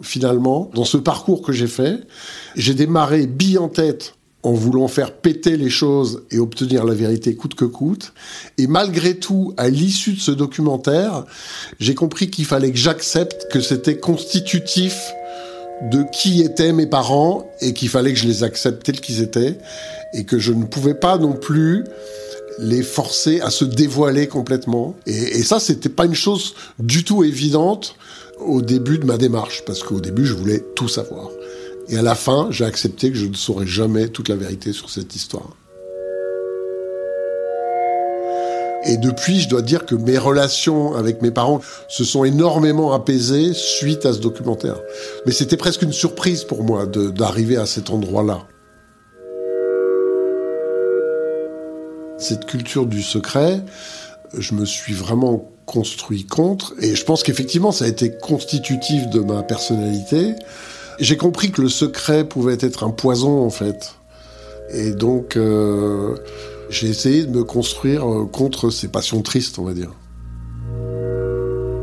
Finalement, 0.03 0.71
dans 0.75 0.85
ce 0.85 0.97
parcours 0.97 1.43
que 1.43 1.53
j'ai 1.53 1.67
fait, 1.67 2.01
j'ai 2.57 2.75
démarré 2.75 3.27
bille 3.27 3.59
en 3.59 3.69
tête 3.69 4.15
en 4.43 4.53
voulant 4.53 4.89
faire 4.89 5.13
péter 5.13 5.57
les 5.57 5.69
choses 5.69 6.23
et 6.31 6.39
obtenir 6.39 6.85
la 6.85 6.95
vérité 6.95 7.35
coûte 7.35 7.55
que 7.55 7.67
coûte. 7.67 8.13
Et 8.57 8.67
malgré 8.67 9.17
tout, 9.17 9.53
à 9.57 9.69
l'issue 9.69 10.15
de 10.15 10.21
ce 10.21 10.31
documentaire, 10.31 11.25
j'ai 11.79 11.95
compris 11.95 12.31
qu'il 12.31 12.47
fallait 12.47 12.71
que 12.71 12.79
j'accepte 12.79 13.49
que 13.53 13.61
c'était 13.61 13.99
constitutif 13.99 14.97
de 15.91 16.05
qui 16.13 16.43
étaient 16.43 16.73
mes 16.73 16.87
parents 16.87 17.51
et 17.61 17.75
qu'il 17.75 17.89
fallait 17.89 18.13
que 18.13 18.19
je 18.19 18.27
les 18.27 18.43
accepte 18.43 18.85
tels 18.85 19.01
qu'ils 19.01 19.21
étaient 19.21 19.59
et 20.15 20.25
que 20.25 20.39
je 20.39 20.53
ne 20.53 20.65
pouvais 20.65 20.95
pas 20.95 21.19
non 21.19 21.33
plus 21.33 21.85
les 22.59 22.83
forcer 22.83 23.41
à 23.41 23.51
se 23.51 23.65
dévoiler 23.65 24.27
complètement. 24.27 24.95
Et, 25.07 25.39
et 25.39 25.43
ça, 25.43 25.61
c'était 25.61 25.89
pas 25.89 26.05
une 26.05 26.15
chose 26.15 26.55
du 26.79 27.05
tout 27.05 27.25
évidente 27.25 27.95
au 28.45 28.63
début 28.63 28.99
de 28.99 29.07
ma 29.07 29.17
démarche, 29.17 29.65
parce 29.65 29.83
qu'au 29.83 30.01
début, 30.01 30.27
je 30.27 30.35
voulais 30.35 30.65
tout 30.75 30.89
savoir. 30.89 31.29
Et 31.89 31.97
à 31.97 32.03
la 32.03 32.15
fin, 32.15 32.49
j'ai 32.51 32.65
accepté 32.65 33.11
que 33.11 33.17
je 33.17 33.27
ne 33.27 33.35
saurais 33.35 33.67
jamais 33.67 34.09
toute 34.09 34.29
la 34.29 34.37
vérité 34.37 34.73
sur 34.73 34.91
cette 34.91 35.15
histoire. 35.17 35.57
Et 38.85 38.97
depuis, 38.97 39.41
je 39.41 39.49
dois 39.49 39.61
dire 39.61 39.85
que 39.85 39.95
mes 39.95 40.17
relations 40.17 40.95
avec 40.95 41.21
mes 41.21 41.31
parents 41.31 41.61
se 41.89 42.05
sont 42.05 42.25
énormément 42.25 42.93
apaisées 42.93 43.53
suite 43.53 44.07
à 44.07 44.13
ce 44.13 44.21
documentaire. 44.21 44.81
Mais 45.27 45.33
c'était 45.33 45.59
presque 45.59 45.83
une 45.83 45.93
surprise 45.93 46.45
pour 46.45 46.65
moi 46.65 46.87
d'arriver 46.87 47.57
à 47.57 47.67
cet 47.67 47.91
endroit-là. 47.91 48.47
Cette 52.17 52.47
culture 52.47 52.87
du 52.87 53.03
secret, 53.03 53.63
je 54.37 54.55
me 54.55 54.65
suis 54.65 54.95
vraiment 54.95 55.51
construit 55.71 56.25
contre, 56.25 56.75
et 56.81 56.97
je 56.97 57.05
pense 57.05 57.23
qu'effectivement 57.23 57.71
ça 57.71 57.85
a 57.85 57.89
été 57.89 58.11
constitutif 58.11 59.09
de 59.09 59.21
ma 59.21 59.45
personnalité. 59.45 60.35
J'ai 60.99 61.17
compris 61.17 61.53
que 61.53 61.63
le 61.63 61.69
secret 61.69 62.25
pouvait 62.25 62.59
être 62.61 62.83
un 62.83 62.91
poison 62.91 63.45
en 63.45 63.51
fait. 63.51 63.95
Et 64.75 64.91
donc 64.91 65.37
euh, 65.37 66.17
j'ai 66.71 66.89
essayé 66.89 67.25
de 67.25 67.31
me 67.31 67.45
construire 67.45 68.05
euh, 68.05 68.27
contre 68.27 68.71
ces 68.71 68.89
passions 68.89 69.23
tristes, 69.23 69.61
on 69.61 69.65
va 69.65 69.73
dire. 69.73 69.93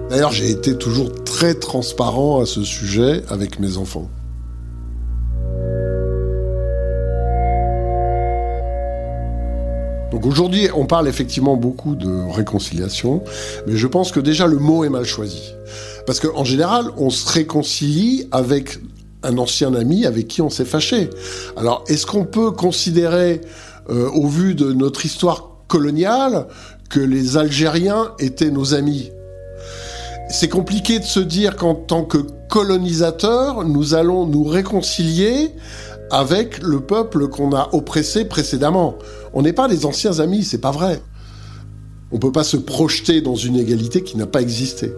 D'ailleurs, 0.10 0.32
j'ai 0.32 0.50
été 0.50 0.78
toujours 0.78 1.24
très 1.24 1.54
transparent 1.54 2.42
à 2.42 2.46
ce 2.46 2.64
sujet 2.64 3.24
avec 3.30 3.60
mes 3.60 3.78
enfants. 3.78 4.10
Donc 10.12 10.26
aujourd'hui, 10.26 10.70
on 10.74 10.86
parle 10.86 11.08
effectivement 11.08 11.58
beaucoup 11.58 11.96
de 11.96 12.32
réconciliation, 12.32 13.24
mais 13.68 13.76
je 13.76 13.88
pense 13.88 14.12
que 14.12 14.20
déjà 14.20 14.48
le 14.48 14.58
mot 14.58 14.84
est 14.86 14.90
mal 14.90 15.06
choisi. 15.06 15.54
Parce 16.06 16.20
qu'en 16.20 16.46
général, 16.46 16.86
on 16.98 17.10
se 17.10 17.30
réconcilie 17.30 18.28
avec 18.32 18.80
un 19.24 19.38
ancien 19.38 19.74
ami 19.74 20.06
avec 20.06 20.28
qui 20.28 20.42
on 20.42 20.50
s'est 20.50 20.66
fâché. 20.66 21.10
Alors, 21.58 21.84
est-ce 21.88 22.06
qu'on 22.06 22.24
peut 22.24 22.52
considérer, 22.52 23.42
euh, 23.90 24.10
au 24.12 24.28
vu 24.28 24.56
de 24.56 24.72
notre 24.72 25.06
histoire 25.06 25.50
coloniale, 25.68 26.48
que 26.90 27.02
les 27.02 27.36
Algériens 27.36 28.14
étaient 28.20 28.52
nos 28.52 28.74
amis? 28.74 29.12
C'est 30.30 30.50
compliqué 30.50 31.00
de 31.00 31.06
se 31.06 31.20
dire 31.20 31.56
qu'en 31.56 31.76
tant 31.76 32.04
que 32.04 32.18
colonisateur, 32.50 33.66
nous 33.66 33.94
allons 33.94 34.26
nous 34.26 34.44
réconcilier 34.44 35.54
avec 36.12 36.62
le 36.62 36.80
peuple 36.80 37.28
qu'on 37.28 37.54
a 37.54 37.70
oppressé 37.74 38.26
précédemment. 38.26 38.98
On 39.34 39.42
n'est 39.42 39.54
pas 39.54 39.68
des 39.68 39.86
anciens 39.86 40.20
amis, 40.20 40.44
c'est 40.44 40.62
pas 40.62 40.72
vrai. 40.72 41.02
On 42.12 42.20
peut 42.20 42.32
pas 42.32 42.44
se 42.44 42.58
projeter 42.58 43.22
dans 43.22 43.36
une 43.36 43.58
égalité 43.58 44.02
qui 44.04 44.18
n'a 44.18 44.28
pas 44.28 44.42
existé. 44.42 44.94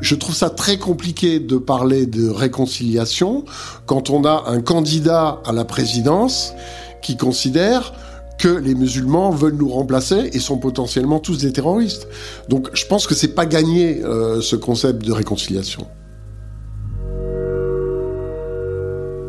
Je 0.00 0.14
trouve 0.16 0.34
ça 0.34 0.50
très 0.50 0.78
compliqué 0.78 1.38
de 1.38 1.58
parler 1.58 2.06
de 2.06 2.28
réconciliation 2.28 3.44
quand 3.86 4.10
on 4.10 4.24
a 4.24 4.44
un 4.48 4.60
candidat 4.60 5.40
à 5.44 5.52
la 5.52 5.64
présidence 5.64 6.54
qui 7.02 7.16
considère 7.16 7.92
que 8.38 8.48
les 8.48 8.74
musulmans 8.74 9.30
veulent 9.30 9.54
nous 9.54 9.68
remplacer 9.68 10.30
et 10.32 10.40
sont 10.40 10.58
potentiellement 10.58 11.20
tous 11.20 11.38
des 11.38 11.52
terroristes. 11.52 12.08
Donc 12.48 12.68
je 12.72 12.84
pense 12.86 13.06
que 13.06 13.14
c'est 13.14 13.34
pas 13.36 13.46
gagné 13.46 14.02
euh, 14.02 14.40
ce 14.40 14.56
concept 14.56 15.04
de 15.06 15.12
réconciliation. 15.12 15.86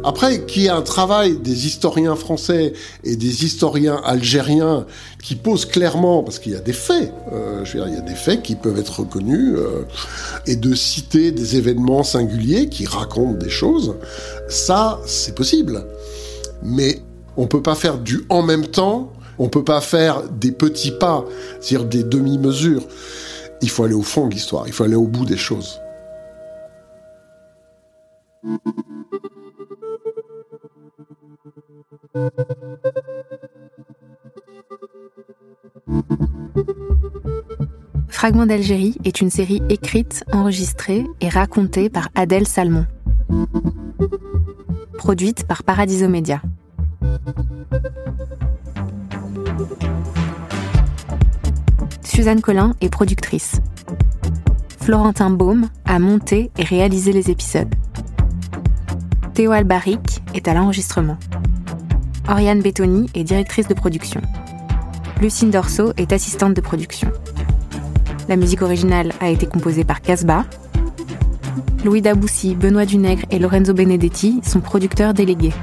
Après, 0.04 0.46
qu'il 0.46 0.64
y 0.64 0.66
ait 0.66 0.70
un 0.70 0.82
travail 0.82 1.38
des 1.38 1.66
historiens 1.66 2.16
français 2.16 2.74
et 3.06 3.16
des 3.16 3.46
historiens 3.46 4.02
algériens 4.04 4.86
qui 5.22 5.36
posent 5.36 5.66
clairement, 5.66 6.24
parce 6.24 6.40
qu'il 6.40 6.52
y 6.52 6.56
a 6.56 6.60
des 6.60 6.74
faits, 6.74 7.14
euh, 7.32 7.64
je 7.64 7.78
veux 7.78 7.84
dire, 7.86 7.88
il 7.88 7.96
y 7.96 7.98
a 7.98 8.02
des 8.02 8.16
faits 8.16 8.44
qui 8.44 8.56
peuvent 8.56 8.78
être 8.78 9.00
reconnus, 9.00 9.54
euh, 9.56 9.84
et 10.46 10.58
de 10.58 10.76
citer 10.76 11.32
des 11.32 11.56
événements 11.56 12.04
singuliers 12.04 12.68
qui 12.68 12.86
racontent 12.86 13.38
des 13.38 13.50
choses, 13.50 13.96
ça, 14.50 15.00
c'est 15.06 15.36
possible. 15.36 15.86
Mais 16.62 17.02
on 17.38 17.48
peut 17.48 17.62
pas 17.62 17.76
faire 17.76 17.98
du 17.98 18.26
en 18.28 18.42
même 18.42 18.68
temps, 18.68 19.14
on 19.40 19.48
peut 19.48 19.64
pas 19.64 19.80
faire 19.80 20.24
des 20.30 20.52
petits 20.52 20.92
pas, 20.92 21.26
c'est-à-dire 21.62 21.88
des 21.88 22.04
demi-mesures. 22.04 22.84
Il 23.62 23.70
faut 23.70 23.86
aller 23.86 23.94
au 23.94 24.04
fond 24.04 24.28
de 24.28 24.34
l'histoire, 24.34 24.68
il 24.68 24.74
faut 24.74 24.84
aller 24.84 24.96
au 24.96 25.08
bout 25.08 25.26
des 25.26 25.38
choses. 25.38 25.80
Fragments 38.08 38.46
d'Algérie 38.46 38.96
est 39.04 39.20
une 39.20 39.32
série 39.32 39.64
écrite, 39.70 40.24
enregistrée 40.32 41.06
et 41.22 41.30
racontée 41.30 41.90
par 41.90 42.10
Adèle 42.14 42.48
Salmon. 42.48 42.86
Produite 44.96 45.48
par 45.48 45.64
Paradiso 45.64 46.08
Media. 46.08 46.42
Suzanne 52.04 52.42
Collin 52.42 52.76
est 52.82 52.90
productrice. 52.90 53.60
Florentin 54.80 55.32
Baume 55.32 55.70
a 55.86 55.98
monté 55.98 56.52
et 56.60 56.64
réalisé 56.64 57.12
les 57.12 57.32
épisodes. 57.32 57.74
Théo 59.34 59.52
Albaric 59.52 60.22
est 60.36 60.48
à 60.48 60.54
l'enregistrement. 60.54 61.18
Oriane 62.30 62.62
Bettoni 62.62 63.10
est 63.16 63.26
directrice 63.26 63.68
de 63.68 63.74
production. 63.74 64.22
Lucine 65.22 65.52
Dorso 65.52 65.92
est 65.98 66.14
assistante 66.14 66.54
de 66.54 66.62
production. 66.62 67.12
La 68.30 68.38
musique 68.38 68.62
originale 68.62 69.12
a 69.20 69.30
été 69.30 69.46
composée 69.46 69.84
par 69.84 70.02
Casbah. 70.02 70.46
Louis 71.84 72.02
Daboussi, 72.02 72.56
Benoît 72.56 72.86
Dunègre 72.86 73.24
et 73.30 73.40
Lorenzo 73.40 73.74
Benedetti 73.74 74.40
sont 74.42 74.62
producteurs 74.62 75.14
délégués. 75.14 75.54